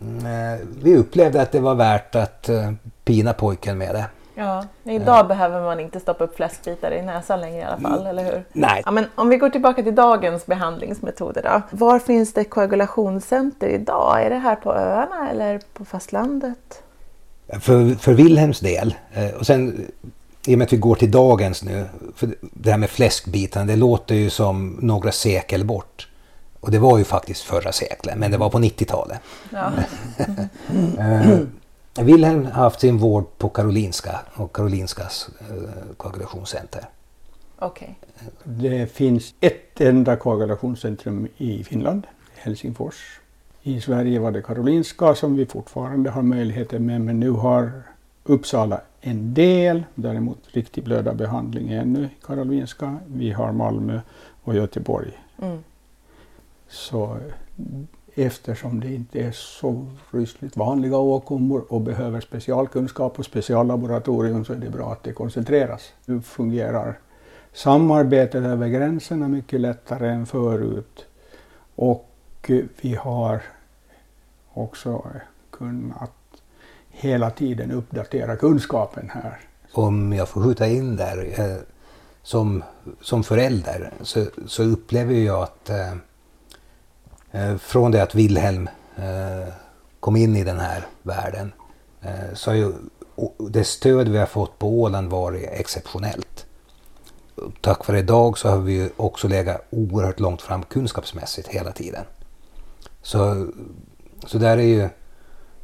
eh, 0.00 0.66
vi 0.82 0.96
upplevde 0.96 1.42
att 1.42 1.52
det 1.52 1.60
var 1.60 1.74
värt 1.74 2.14
att 2.14 2.48
eh, 2.48 2.72
pina 3.04 3.32
pojken 3.32 3.78
med 3.78 3.94
det. 3.94 4.04
Ja, 4.34 4.64
idag 4.84 5.18
ja. 5.18 5.24
behöver 5.24 5.60
man 5.60 5.80
inte 5.80 6.00
stoppa 6.00 6.24
upp 6.24 6.36
fläskbitar 6.36 6.90
i 6.90 7.02
näsan 7.02 7.40
längre 7.40 7.58
i 7.58 7.62
alla 7.62 7.80
fall, 7.80 8.00
mm. 8.00 8.06
eller 8.06 8.24
hur? 8.24 8.44
Nej. 8.52 8.82
Ja, 8.84 8.90
men 8.90 9.06
om 9.14 9.28
vi 9.28 9.36
går 9.36 9.50
tillbaka 9.50 9.82
till 9.82 9.94
dagens 9.94 10.46
behandlingsmetoder 10.46 11.42
då. 11.42 11.62
Var 11.70 11.98
finns 11.98 12.32
det 12.32 12.44
koagulationscenter 12.44 13.68
idag? 13.68 14.22
Är 14.22 14.30
det 14.30 14.36
här 14.36 14.56
på 14.56 14.74
öarna 14.74 15.30
eller 15.30 15.60
på 15.72 15.84
fastlandet? 15.84 16.81
För, 17.60 17.94
för 17.94 18.12
Wilhelms 18.12 18.60
del, 18.60 18.94
eh, 19.12 19.30
och 19.30 19.46
sen 19.46 19.86
i 20.46 20.54
och 20.54 20.58
med 20.58 20.64
att 20.64 20.72
vi 20.72 20.76
går 20.76 20.94
till 20.94 21.10
dagens 21.10 21.62
nu, 21.62 21.86
för 22.16 22.34
det 22.40 22.70
här 22.70 22.78
med 22.78 22.90
fläskbitarna, 22.90 23.66
det 23.66 23.76
låter 23.76 24.14
ju 24.14 24.30
som 24.30 24.78
några 24.80 25.12
sekel 25.12 25.64
bort. 25.64 26.08
Och 26.60 26.70
det 26.70 26.78
var 26.78 26.98
ju 26.98 27.04
faktiskt 27.04 27.42
förra 27.42 27.72
seklet, 27.72 28.18
men 28.18 28.30
det 28.30 28.36
var 28.36 28.50
på 28.50 28.58
90-talet. 28.58 29.20
Ja. 29.50 29.72
uh, 30.98 31.40
Wilhelm 32.04 32.44
har 32.44 32.52
haft 32.52 32.80
sin 32.80 32.98
vård 32.98 33.38
på 33.38 33.48
Karolinska 33.48 34.20
och 34.34 34.56
Karolinskas 34.56 35.30
uh, 35.50 35.68
koagulationscenter. 35.96 36.88
Okay. 37.58 37.88
Det 38.44 38.92
finns 38.92 39.34
ett 39.40 39.80
enda 39.80 40.16
koagulationscentrum 40.16 41.28
i 41.36 41.64
Finland, 41.64 42.06
Helsingfors. 42.34 43.20
I 43.62 43.80
Sverige 43.80 44.18
var 44.18 44.30
det 44.30 44.42
Karolinska 44.42 45.14
som 45.14 45.36
vi 45.36 45.46
fortfarande 45.46 46.10
har 46.10 46.22
möjligheter 46.22 46.78
med, 46.78 47.00
men 47.00 47.20
nu 47.20 47.30
har 47.30 47.72
Uppsala 48.24 48.80
en 49.00 49.34
del, 49.34 49.84
däremot 49.94 50.38
riktig 50.46 50.84
blödarbehandling 50.84 51.72
ännu 51.72 52.04
i 52.04 52.24
Karolinska. 52.26 52.96
Vi 53.06 53.30
har 53.30 53.52
Malmö 53.52 54.00
och 54.42 54.54
Göteborg. 54.54 55.12
Mm. 55.42 55.58
Så 56.68 57.18
eftersom 58.14 58.80
det 58.80 58.94
inte 58.94 59.20
är 59.20 59.32
så 59.32 59.86
rysligt 60.10 60.56
vanliga 60.56 60.96
åkommor 60.96 61.64
och 61.68 61.80
behöver 61.80 62.20
specialkunskap 62.20 63.18
och 63.18 63.24
speciallaboratorium 63.24 64.44
så 64.44 64.52
är 64.52 64.56
det 64.56 64.70
bra 64.70 64.92
att 64.92 65.02
det 65.02 65.12
koncentreras. 65.12 65.92
Nu 66.04 66.20
fungerar 66.20 66.98
samarbetet 67.52 68.44
över 68.44 68.68
gränserna 68.68 69.28
mycket 69.28 69.60
lättare 69.60 70.08
än 70.08 70.26
förut. 70.26 71.06
Och 71.74 72.11
Eh, 72.48 72.64
vi 72.80 72.94
har 72.94 73.42
också 74.52 75.06
kunnat 75.50 76.12
hela 76.90 77.30
tiden 77.30 77.70
uppdatera 77.70 78.36
kunskapen 78.36 79.10
här. 79.10 79.40
Om 79.72 80.12
jag 80.12 80.28
får 80.28 80.42
skjuta 80.42 80.66
in 80.66 80.96
där. 80.96 81.40
Eh, 81.40 81.56
som, 82.22 82.64
som 83.00 83.24
förälder 83.24 83.92
så, 84.02 84.26
så 84.46 84.62
upplever 84.62 85.14
jag 85.14 85.42
att 85.42 85.70
eh, 85.70 85.92
eh 87.30 87.56
från 87.56 87.90
det 87.90 88.02
att 88.02 88.14
Wilhelm 88.14 88.68
eh, 88.96 89.54
kom 90.00 90.16
in 90.16 90.36
i 90.36 90.44
den 90.44 90.58
här 90.58 90.86
världen 91.02 91.52
eh, 92.00 92.34
så 92.34 92.50
har 92.50 92.56
ju 92.56 92.72
det 93.50 93.64
stöd 93.64 94.08
vi 94.08 94.18
har 94.18 94.26
fått 94.26 94.58
på 94.58 94.68
Åland 94.68 95.10
varit 95.10 95.48
exceptionellt. 95.52 96.46
Tack 97.60 97.88
vare 97.88 97.98
idag 97.98 98.38
så 98.38 98.48
har 98.48 98.58
vi 98.58 98.90
också 98.96 99.28
legat 99.28 99.66
oerhört 99.70 100.20
långt 100.20 100.42
fram 100.42 100.62
kunskapsmässigt 100.62 101.48
hela 101.48 101.72
tiden. 101.72 102.04
Så, 103.02 103.46
så 104.26 104.38
där 104.38 104.58
är 104.58 104.62
ju 104.62 104.88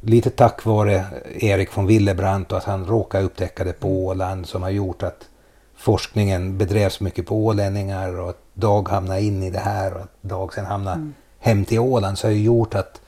lite 0.01 0.29
tack 0.29 0.65
vare 0.65 1.05
Erik 1.35 1.77
von 1.77 1.87
Willebrandt 1.87 2.51
och 2.51 2.57
att 2.57 2.63
han 2.63 2.85
råkade 2.85 3.23
upptäcka 3.23 3.63
det 3.63 3.79
på 3.79 4.05
Åland 4.05 4.47
som 4.47 4.63
har 4.63 4.69
gjort 4.69 5.03
att 5.03 5.29
forskningen 5.75 6.57
bedrevs 6.57 6.99
mycket 6.99 7.27
på 7.27 7.45
ålänningar 7.45 8.19
och 8.19 8.29
att 8.29 8.41
Dag 8.53 8.89
hamnade 8.89 9.21
in 9.21 9.43
i 9.43 9.49
det 9.49 9.59
här 9.59 9.93
och 9.93 10.01
att 10.01 10.13
Dag 10.21 10.53
sen 10.53 10.65
hamnade 10.65 10.95
mm. 10.95 11.13
hem 11.39 11.65
till 11.65 11.79
Åland 11.79 12.17
så 12.17 12.27
har 12.27 12.31
ju 12.31 12.43
gjort 12.43 12.75
att 12.75 13.01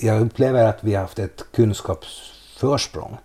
jag 0.00 0.20
upplever 0.20 0.64
att 0.64 0.84
vi 0.84 0.94
har 0.94 1.02
haft 1.02 1.18
ett 1.18 1.44
kunskapsförsprång. 1.52 3.18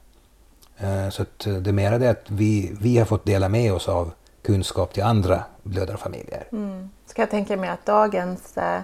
Eh, 0.78 1.10
så 1.10 1.22
att 1.22 1.40
det 1.40 1.70
är 1.70 1.72
mera 1.72 1.98
det 1.98 2.10
att 2.10 2.26
vi, 2.28 2.76
vi 2.82 2.98
har 2.98 3.06
fått 3.06 3.26
dela 3.26 3.50
med 3.50 3.74
oss 3.74 3.90
av 3.90 4.12
kunskap 4.42 4.94
till 4.94 5.04
andra 5.04 5.44
blödarfamiljer. 5.64 6.48
Mm. 6.52 6.90
Ska 7.06 7.22
jag 7.22 7.30
tänka 7.30 7.58
mig 7.58 7.70
att 7.70 7.86
dagens, 7.86 8.58
eh, 8.58 8.82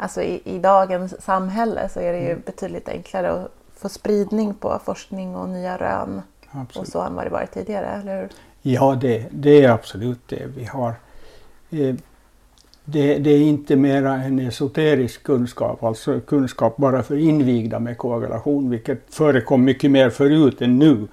alltså 0.00 0.22
i, 0.22 0.42
i 0.44 0.58
dagens 0.58 1.22
samhälle 1.22 1.88
så 1.88 2.00
är 2.00 2.12
det 2.12 2.18
ju 2.18 2.30
mm. 2.30 2.42
betydligt 2.46 2.88
enklare 2.88 3.30
att 3.30 3.50
få 3.76 3.88
spridning 3.88 4.54
på 4.54 4.80
forskning 4.84 5.36
och 5.36 5.48
nya 5.48 5.76
rön 5.76 6.22
Absolut. 6.50 6.86
och 6.86 6.92
så 6.92 7.02
än 7.02 7.14
vad 7.14 7.26
det 7.26 7.30
varit 7.30 7.52
tidigare, 7.52 7.86
eller 7.86 8.20
hur? 8.20 8.28
Ja, 8.62 8.98
det, 9.00 9.26
det 9.30 9.64
är 9.64 9.68
absolut 9.70 10.28
det 10.28 10.46
vi 10.56 10.64
har. 10.64 10.94
Eh, 11.70 11.94
det, 12.84 13.18
det, 13.18 13.30
är 13.30 13.40
inte 13.40 13.76
mera 13.76 14.14
en 14.14 14.38
esoterisk 14.38 15.22
kunskap, 15.22 15.84
alltså 15.84 16.20
kunskap 16.20 16.76
bara 16.76 17.02
för 17.02 17.16
invigda 17.16 17.78
med 17.78 17.98
koagulation, 17.98 18.70
vilket 18.70 19.14
förekom 19.14 19.64
mycket 19.64 19.90
mer 19.90 20.10
förut 20.10 20.62
än 20.62 20.78
nu. 20.78 21.08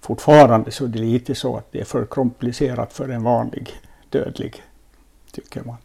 Fortfarande 0.00 0.70
så 0.70 0.84
är 0.84 0.88
det 0.88 0.98
lite 0.98 1.34
så 1.34 1.56
att 1.56 1.72
det 1.72 1.80
är 1.80 1.84
för 1.84 2.04
komplicerat 2.04 2.92
för 2.92 3.08
en 3.08 3.22
vanlig 3.22 3.70
dödlig, 4.08 4.62
tycker 5.32 5.62
man. 5.62 5.76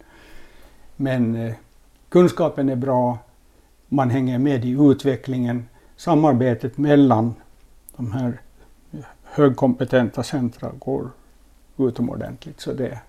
Men 0.95 1.35
eh, 1.35 1.53
kunskapen 2.13 2.69
är 2.69 2.75
bra, 2.75 3.17
man 3.87 4.09
hänger 4.09 4.39
med 4.39 4.65
i 4.65 4.77
utvecklingen, 4.79 5.67
samarbetet 5.97 6.77
mellan 6.77 7.33
de 7.95 8.11
här 8.11 8.41
högkompetenta 9.23 10.23
centra 10.23 10.71
går 10.79 11.09
utomordentligt. 11.77 12.61
Så 12.61 12.73
det, 12.73 12.99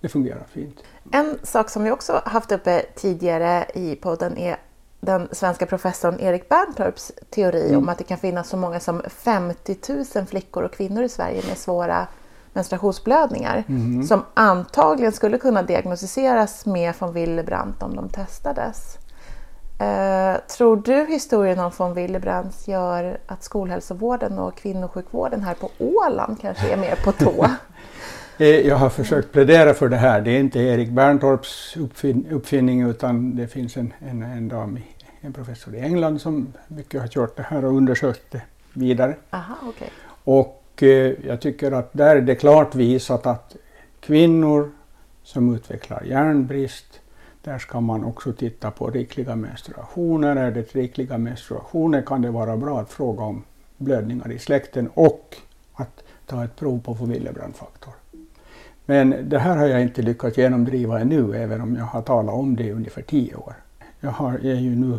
det 0.00 0.08
fungerar 0.08 0.44
fint. 0.50 0.82
En 1.12 1.38
sak 1.42 1.70
som 1.70 1.84
vi 1.84 1.90
också 1.90 2.22
haft 2.24 2.52
uppe 2.52 2.82
tidigare 2.94 3.66
i 3.74 3.96
podden 3.96 4.38
är 4.38 4.56
den 5.00 5.28
svenska 5.32 5.66
professorn 5.66 6.20
Erik 6.20 6.48
Berntorps 6.48 7.12
teori 7.30 7.68
mm. 7.68 7.78
om 7.78 7.88
att 7.88 7.98
det 7.98 8.04
kan 8.04 8.18
finnas 8.18 8.48
så 8.48 8.56
många 8.56 8.80
som 8.80 9.02
50 9.08 9.76
000 10.14 10.26
flickor 10.26 10.62
och 10.62 10.72
kvinnor 10.72 11.02
i 11.02 11.08
Sverige 11.08 11.42
med 11.48 11.58
svåra 11.58 12.06
menstruationsblödningar 12.52 13.64
mm. 13.68 14.02
som 14.02 14.24
antagligen 14.34 15.12
skulle 15.12 15.38
kunna 15.38 15.62
diagnostiseras 15.62 16.66
med 16.66 16.94
von 16.98 17.12
Willebrand 17.12 17.74
om 17.80 17.96
de 17.96 18.08
testades. 18.08 18.98
Eh, 19.78 20.40
tror 20.56 20.76
du 20.76 21.06
historien 21.06 21.58
om 21.58 21.70
von 21.78 21.94
Willebrands 21.94 22.68
gör 22.68 23.18
att 23.26 23.42
skolhälsovården 23.42 24.38
och 24.38 24.56
kvinnosjukvården 24.56 25.42
här 25.42 25.54
på 25.54 25.70
Åland 25.78 26.40
kanske 26.40 26.72
är 26.72 26.76
mer 26.76 26.96
på 27.04 27.12
tå? 27.12 27.46
Eh, 28.38 28.48
jag 28.48 28.76
har 28.76 28.88
försökt 28.88 29.32
plädera 29.32 29.74
för 29.74 29.88
det 29.88 29.96
här. 29.96 30.20
Det 30.20 30.30
är 30.30 30.40
inte 30.40 30.58
Erik 30.58 30.90
Berntorps 30.90 31.76
uppfin 31.76 32.26
uppfinning 32.30 32.82
utan 32.82 33.36
det 33.36 33.48
finns 33.48 33.76
en, 33.76 33.92
en, 33.98 34.22
en 34.22 34.48
dam, 34.48 34.78
en 35.20 35.32
professor 35.32 35.74
i 35.74 35.80
England 35.80 36.20
som 36.20 36.52
mycket 36.68 37.00
har 37.00 37.08
kört 37.08 37.36
det 37.36 37.42
här 37.42 37.64
och 37.64 37.72
undersökt 37.76 38.30
det 38.30 38.42
vidare. 38.72 39.16
Aha, 39.30 39.54
okay. 39.68 39.88
Och 40.24 40.61
eh, 40.82 41.26
jag 41.26 41.40
tycker 41.40 41.72
att 41.72 41.92
där 41.92 42.16
är 42.16 42.20
det 42.20 42.34
klart 42.34 42.74
visat 42.74 43.26
att 43.26 43.56
kvinnor 44.00 44.70
som 45.22 45.54
utvecklar 45.54 46.02
järnbrist 46.02 47.00
där 47.42 47.58
ska 47.58 47.80
man 47.80 48.04
också 48.04 48.32
titta 48.32 48.70
på 48.70 48.90
rikliga 48.90 49.36
menstruationer. 49.36 50.36
Är 50.36 50.50
det 50.50 50.74
rikliga 50.74 51.18
menstruationer 51.18 52.02
kan 52.02 52.22
det 52.22 52.30
vara 52.30 52.56
bra 52.56 52.80
att 52.80 52.92
fråga 52.92 53.22
om 53.22 53.44
blödningar 53.76 54.32
i 54.32 54.38
släkten 54.38 54.90
och 54.94 55.36
att 55.74 56.02
ta 56.26 56.44
ett 56.44 56.56
prov 56.56 56.80
på 56.80 56.92
Willebrandfaktor. 56.92 57.92
Men 58.86 59.28
det 59.28 59.38
här 59.38 59.56
har 59.56 59.66
jag 59.66 59.82
inte 59.82 60.02
lyckats 60.02 60.38
genomdriva 60.38 61.00
ännu, 61.00 61.36
även 61.36 61.60
om 61.60 61.76
jag 61.76 61.84
har 61.84 62.02
talat 62.02 62.34
om 62.34 62.56
det 62.56 62.64
i 62.64 62.72
ungefär 62.72 63.02
tio 63.02 63.34
år. 63.34 63.54
Jag 64.00 64.10
har, 64.10 64.32
är 64.32 64.54
ju 64.54 64.76
nu 64.76 64.98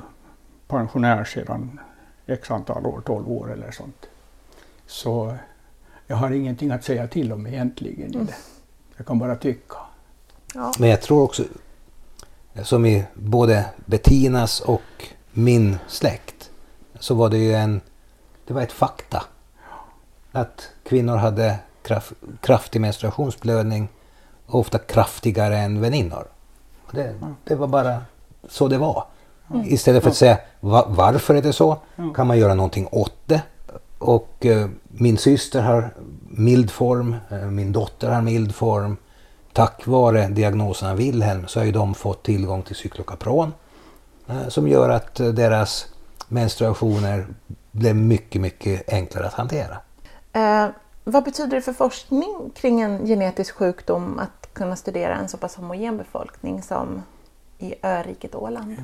pensionär 0.68 1.24
sedan 1.24 1.80
x 2.26 2.52
antal 2.52 2.86
år, 2.86 3.02
12 3.06 3.32
år 3.32 3.54
eller 3.54 3.72
sånt. 3.72 4.06
Så 4.86 5.36
jag 6.08 6.16
har 6.16 6.32
ingenting 6.32 6.72
att 6.72 6.84
säga 6.84 7.08
till 7.08 7.34
om 7.34 7.48
egentligen 7.48 8.16
i 8.16 8.24
det. 8.24 8.36
Jag 8.98 9.06
kan 9.06 9.20
bara 9.20 9.36
tycka. 9.36 9.76
Ja. 10.54 10.72
Men 10.80 10.90
jag 10.90 11.02
tror 11.02 11.24
också, 11.24 11.44
som 12.64 12.86
i 12.86 13.06
både 13.14 13.66
Bettinas 13.86 14.62
och 14.62 14.82
min 15.32 15.78
släkt, 15.88 16.52
så 17.00 17.16
var 17.16 17.30
det 17.30 17.38
ju 17.38 17.54
en, 17.54 17.82
det 18.48 18.54
var 18.54 18.62
ett 18.62 18.72
fakta. 18.72 19.24
Att 20.32 20.70
kvinnor 20.84 21.18
hade 21.18 21.60
kraft, 21.84 22.14
kraftig 22.42 22.82
menstruationsblödning, 22.82 23.90
ofta 24.48 24.78
kraftigare 24.78 25.58
än 25.58 25.82
väninnor. 25.82 26.28
Det, 26.92 27.16
det 27.44 27.56
var 27.56 27.68
bara 27.68 28.02
så 28.50 28.68
det 28.68 28.78
var. 28.78 29.06
Mm. 29.54 29.66
Istället 29.66 30.04
för 30.04 30.10
att 30.10 30.16
säga 30.16 30.38
va, 30.60 30.86
varför 30.90 31.36
är 31.36 31.42
det 31.42 31.54
så? 31.54 31.78
Kan 32.16 32.28
man 32.28 32.38
göra 32.38 32.54
någonting 32.54 32.88
åt 32.92 33.14
det? 33.26 33.42
Och 34.04 34.46
eh, 34.46 34.70
min 34.88 35.18
syster 35.18 35.62
har 35.62 35.94
mild 36.30 36.72
form, 36.72 37.16
eh, 37.30 37.38
min 37.38 37.72
dotter 37.72 38.10
har 38.10 38.22
mild 38.22 38.56
form 38.56 38.98
tack 39.54 39.88
vare 39.88 40.28
diagnosen 40.28 40.90
av 40.90 40.98
Wilhelm 40.98 41.48
så 41.48 41.60
har 41.60 41.66
ju 41.66 41.72
de 41.72 41.96
fått 41.96 42.24
tillgång 42.24 42.62
till 42.62 42.76
cyklokapron 42.76 43.54
eh, 44.28 44.48
som 44.48 44.68
gör 44.68 44.90
att 44.90 45.16
deras 45.16 45.88
menstruationer 46.28 47.28
blev 47.72 47.96
mycket, 47.96 48.42
mycket 48.42 48.94
enklare 48.94 49.28
att 49.28 49.34
hantera. 49.34 49.78
Eh, 50.34 50.68
vad 51.04 51.24
betyder 51.24 51.56
det 51.56 51.62
för 51.62 51.74
forskning 51.74 52.52
kring 52.56 52.82
en 52.82 53.06
genetisk 53.06 53.56
sjukdom 53.56 54.20
att 54.20 54.54
kunna 54.54 54.76
studera 54.76 55.16
en 55.16 55.28
så 55.28 55.38
pass 55.38 55.56
homogen 55.56 55.98
befolkning 55.98 56.62
som 56.62 57.04
i 57.60 57.74
öriket 57.84 58.36
Åland? 58.36 58.78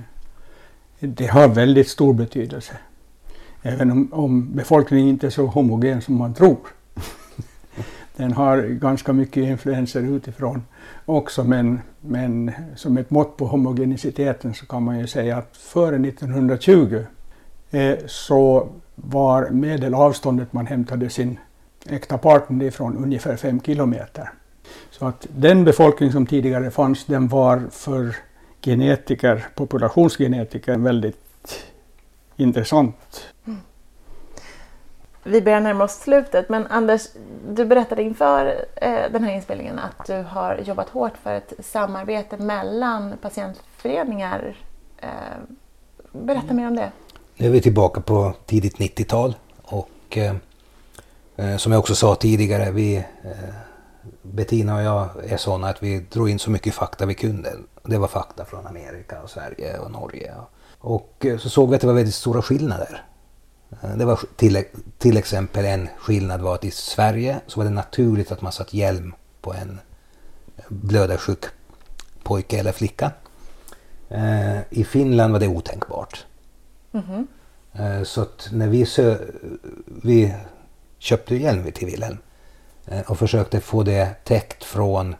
Det 1.00 1.28
har 1.28 1.48
väldigt 1.48 1.90
stor 1.90 2.14
betydelse. 2.14 2.74
Även 3.62 3.92
om, 3.92 4.14
om 4.14 4.56
befolkningen 4.56 5.08
inte 5.08 5.28
är 5.28 5.32
så 5.32 5.46
homogen 5.46 6.02
som 6.02 6.16
man 6.16 6.34
tror. 6.34 6.58
Den 8.16 8.34
har 8.34 8.62
ganska 8.62 9.14
mycket 9.14 9.44
influenser 9.44 10.02
utifrån 10.02 10.64
också 11.06 11.44
men, 11.44 11.80
men 12.02 12.52
som 12.76 12.98
ett 12.98 13.10
mått 13.10 13.38
på 13.38 13.46
homogeniciteten 13.46 14.54
så 14.54 14.66
kan 14.66 14.84
man 14.84 15.00
ju 15.00 15.08
säga 15.08 15.38
att 15.38 15.58
före 15.58 15.96
1920 15.96 17.04
eh, 17.72 17.98
så 18.06 18.70
var 18.96 19.50
medelavståndet 19.50 20.54
man 20.54 20.68
hämtade 20.68 21.10
sin 21.10 21.40
äkta 21.90 22.18
partner 22.18 22.66
ifrån 22.66 22.98
ungefär 22.98 23.36
fem 23.36 23.62
kilometer. 23.62 24.30
Så 24.92 25.06
att 25.06 25.28
den 25.36 25.64
befolkning 25.64 26.12
som 26.12 26.26
tidigare 26.26 26.72
fanns 26.72 27.06
den 27.06 27.28
var 27.28 27.64
för 27.72 28.16
genetiker, 28.62 29.48
populationsgenetiker 29.56 30.78
väldigt 30.78 31.18
intressant 32.40 33.34
vi 35.30 35.42
börjar 35.42 35.60
närma 35.60 35.84
oss 35.84 36.00
slutet, 36.00 36.50
men 36.50 36.68
Anders, 36.68 37.08
du 37.50 37.66
berättade 37.66 38.04
inför 38.04 38.66
eh, 38.76 39.12
den 39.12 39.24
här 39.24 39.34
inspelningen 39.34 39.80
att 39.80 40.08
du 40.08 40.14
har 40.14 40.58
jobbat 40.58 40.90
hårt 40.90 41.18
för 41.24 41.34
ett 41.34 41.54
samarbete 41.60 42.38
mellan 42.38 43.18
patientföreningar. 43.22 44.58
Eh, 44.98 45.10
berätta 46.12 46.44
mm. 46.44 46.56
mer 46.56 46.68
om 46.68 46.76
det. 46.76 46.92
Nu 47.38 47.48
är 47.48 47.52
vi 47.52 47.62
tillbaka 47.62 48.02
på 48.02 48.34
tidigt 48.46 48.78
90-tal 48.78 49.36
och 49.62 50.18
eh, 50.18 51.58
som 51.58 51.72
jag 51.72 51.80
också 51.80 51.96
sa 51.96 52.16
tidigare, 52.16 52.72
vi, 52.72 53.04
Bettina 54.22 54.76
och 54.76 54.82
jag 54.82 55.10
är 55.28 55.38
sådana 55.38 55.70
att 55.70 55.84
vi 55.84 56.00
drog 56.00 56.30
in 56.30 56.40
så 56.40 56.52
mycket 56.52 56.74
fakta 56.74 57.06
vi 57.06 57.14
kunde. 57.14 57.54
Det 57.84 57.98
var 57.98 58.08
fakta 58.08 58.46
från 58.46 58.68
Amerika 58.68 59.22
och 59.22 59.30
Sverige 59.30 59.78
och 59.78 59.92
Norge. 59.92 60.34
Och 60.36 60.59
eh, 61.26 61.38
så 61.38 61.50
såg 61.50 61.70
vi 61.70 61.76
att 61.76 61.82
det 61.82 61.88
var 61.88 61.94
väldigt 61.94 62.16
stora 62.16 62.42
skillnader 62.42 63.04
Eh, 63.70 63.98
det 63.98 64.06
var 64.06 64.20
till, 64.36 64.64
till 64.98 65.18
exempel 65.18 65.66
en 65.66 65.90
skillnad 65.98 66.42
var 66.42 66.56
att 66.56 66.66
i 66.66 66.72
Sverige 66.72 67.42
så 67.48 67.60
var 67.60 67.66
det 67.66 67.72
naturligt 67.72 68.32
att 68.32 68.42
man 68.42 68.52
satt 68.52 68.74
hjälm 68.74 69.14
på 69.42 69.54
en 69.54 69.80
blödarsjuk 70.68 71.46
pojke 72.24 72.60
eller 72.60 72.72
flicka. 72.72 73.12
Eh, 74.10 74.60
I 74.70 74.84
Finland 74.84 75.34
var 75.34 75.40
det 75.40 75.48
otänkbart. 75.48 76.26
Mm 76.92 77.06
-hmm. 77.06 77.26
Så 78.04 78.22
att 78.22 78.50
när 78.52 78.68
vi, 78.68 78.86
sö 78.86 79.18
vi 79.86 80.36
köpte 80.98 81.36
hjälm 81.36 81.72
till 81.72 81.88
Wilhelm 81.88 82.18
och 83.08 83.20
försökte 83.20 83.60
få 83.62 83.84
det 83.84 84.16
täckt 84.24 84.64
från 84.64 85.16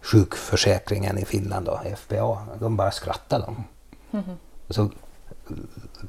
sjukförsäkringen 0.00 1.18
i 1.18 1.24
Finland, 1.24 1.66
då, 1.66 1.80
FPA. 1.96 2.38
De 2.60 2.76
bara 2.76 2.90
skrattade. 2.90 3.44
De. 3.44 3.64
Mm. 4.18 4.36
Så, 4.70 4.90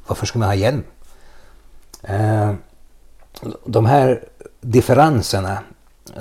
varför 0.08 0.26
ska 0.26 0.40
man 0.40 0.48
ha 0.48 0.56
hjälm? 0.56 0.84
Eh, 2.04 2.54
de 3.66 3.86
här 3.86 4.24
differenserna 4.62 5.60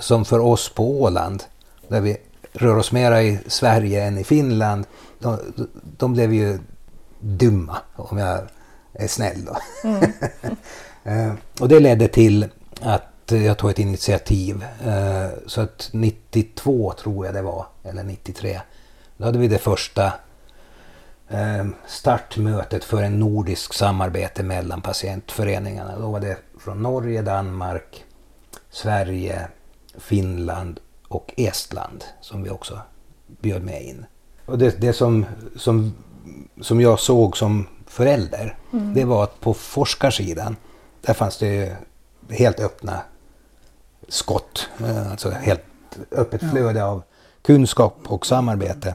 som 0.00 0.24
för 0.24 0.38
oss 0.38 0.68
på 0.68 1.02
Åland, 1.02 1.42
där 1.88 2.00
vi 2.00 2.16
rör 2.52 2.76
oss 2.76 2.92
mera 2.92 3.22
i 3.22 3.38
Sverige 3.46 4.04
än 4.04 4.18
i 4.18 4.24
Finland, 4.24 4.86
de, 5.18 5.38
de 5.98 6.12
blev 6.12 6.34
ju 6.34 6.58
dumma 7.20 7.78
om 7.96 8.18
jag 8.18 8.40
är 8.92 9.08
snäll 9.08 9.44
då. 9.44 9.56
Mm. 9.88 10.12
Eh, 11.06 11.32
och 11.60 11.68
det 11.68 11.80
ledde 11.80 12.08
till 12.08 12.46
att 12.80 13.32
jag 13.32 13.58
tog 13.58 13.70
ett 13.70 13.78
initiativ. 13.78 14.64
Eh, 14.86 15.28
så 15.46 15.60
att 15.60 15.88
92 15.92 16.92
tror 16.92 17.26
jag 17.26 17.34
det 17.34 17.42
var, 17.42 17.66
eller 17.84 18.02
93. 18.02 18.60
Då 19.16 19.24
hade 19.24 19.38
vi 19.38 19.48
det 19.48 19.58
första 19.58 20.12
startmötet 21.86 22.84
för 22.84 23.02
en 23.02 23.18
nordisk 23.20 23.74
samarbete 23.74 24.42
mellan 24.42 24.82
patientföreningarna. 24.82 25.98
Då 25.98 26.10
var 26.10 26.20
det 26.20 26.36
från 26.58 26.82
Norge, 26.82 27.22
Danmark, 27.22 28.04
Sverige, 28.70 29.48
Finland 29.98 30.80
och 31.08 31.34
Estland 31.36 32.04
som 32.20 32.42
vi 32.42 32.50
också 32.50 32.80
bjöd 33.26 33.62
med 33.62 33.82
in. 33.82 34.06
Och 34.46 34.58
det, 34.58 34.80
det 34.80 34.92
som, 34.92 35.26
som, 35.56 35.94
som 36.60 36.80
jag 36.80 37.00
såg 37.00 37.36
som 37.36 37.66
förälder, 37.86 38.56
mm. 38.72 38.94
det 38.94 39.04
var 39.04 39.24
att 39.24 39.40
på 39.40 39.54
forskarsidan, 39.54 40.56
där 41.00 41.14
fanns 41.14 41.38
det 41.38 41.76
helt 42.30 42.60
öppna 42.60 43.00
skott. 44.08 44.68
Eh, 44.80 45.10
alltså 45.10 45.30
helt 45.30 45.64
öppet 46.10 46.50
flöde 46.50 46.84
av 46.84 47.02
kunskap 47.42 47.98
och 48.06 48.26
samarbete. 48.26 48.94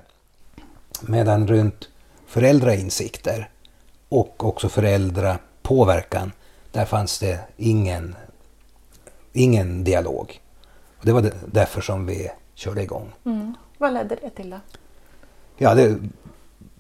Medan 1.02 1.48
runt 1.48 1.90
föräldrainsikter 2.32 3.50
och 4.10 4.44
också 4.44 4.70
föräldrapåverkan, 4.70 6.32
där 6.72 6.86
fanns 6.86 7.20
det 7.20 7.40
ingen, 7.58 8.16
ingen 9.34 9.84
dialog. 9.84 10.42
Och 10.98 11.06
det 11.06 11.14
var 11.14 11.32
därför 11.46 11.82
som 11.82 12.06
vi 12.06 12.32
körde 12.54 12.84
igång. 12.84 13.14
Mm. 13.26 13.54
Vad 13.78 13.94
ledde 13.94 14.16
det 14.16 14.30
till 14.30 14.50
då? 14.50 14.60
Ja, 15.58 15.76
det, 15.76 15.98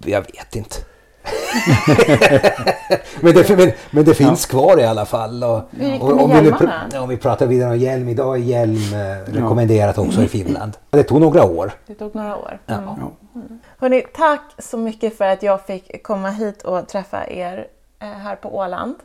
jag 0.05 0.21
vet 0.21 0.55
inte. 0.55 0.75
men, 3.21 3.33
det, 3.33 3.57
men, 3.57 3.71
men, 3.91 4.05
det, 4.05 4.13
finns 4.13 4.47
ja. 4.51 4.59
kvar 4.59 4.79
i 4.79 4.85
alla 4.85 5.05
fall. 5.05 5.43
Och, 5.43 5.61
Hur 5.71 5.87
gick 5.87 6.01
det 6.01 6.15
med 6.15 6.53
om? 6.53 6.69
Vi, 6.91 6.97
om 6.97 7.09
vi 7.09 7.17
pratar 7.17 7.45
vidare 7.45 7.71
om 7.71 7.77
hjälm. 7.77 8.09
Idag 8.09 8.35
är 8.35 8.39
hjälm 8.39 8.93
eh, 8.93 9.33
rekommenderat 9.33 9.97
ja. 9.97 10.03
också 10.03 10.23
i 10.23 10.27
Finland. 10.27 10.77
Det 10.89 11.03
tog 11.03 11.21
några 11.21 11.43
år. 11.43 11.71
Det 11.87 11.93
tog 11.93 12.15
några 12.15 12.35
år. 12.35 12.59
Mm. 12.67 12.83
Ja. 12.85 12.97
Mm. 13.35 13.59
Hörrni, 13.77 14.03
tack 14.15 14.41
så 14.57 14.77
mycket 14.77 15.17
för 15.17 15.25
att 15.25 15.43
jag 15.43 15.65
fick 15.65 16.03
komma 16.03 16.29
hit 16.29 16.61
och 16.61 16.87
träffa 16.87 17.27
er 17.27 17.67
eh, 17.99 18.07
här 18.07 18.35
på 18.35 18.57
Åland. 18.57 18.95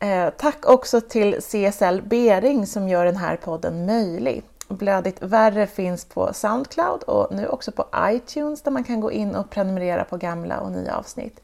Eh, 0.00 0.28
tack 0.36 0.66
också 0.66 1.00
till 1.00 1.34
CSL 1.34 2.02
Bering 2.02 2.66
som 2.66 2.88
gör 2.88 3.04
den 3.04 3.16
här 3.16 3.36
podden 3.36 3.86
möjlig. 3.86 4.42
Blödigt 4.68 5.22
värre 5.22 5.66
finns 5.66 6.04
på 6.04 6.32
Soundcloud 6.32 7.02
och 7.02 7.34
nu 7.34 7.48
också 7.48 7.72
på 7.72 7.86
iTunes 7.96 8.62
där 8.62 8.70
man 8.70 8.84
kan 8.84 9.00
gå 9.00 9.12
in 9.12 9.36
och 9.36 9.50
prenumerera 9.50 10.04
på 10.04 10.16
gamla 10.16 10.60
och 10.60 10.72
nya 10.72 10.96
avsnitt. 10.96 11.40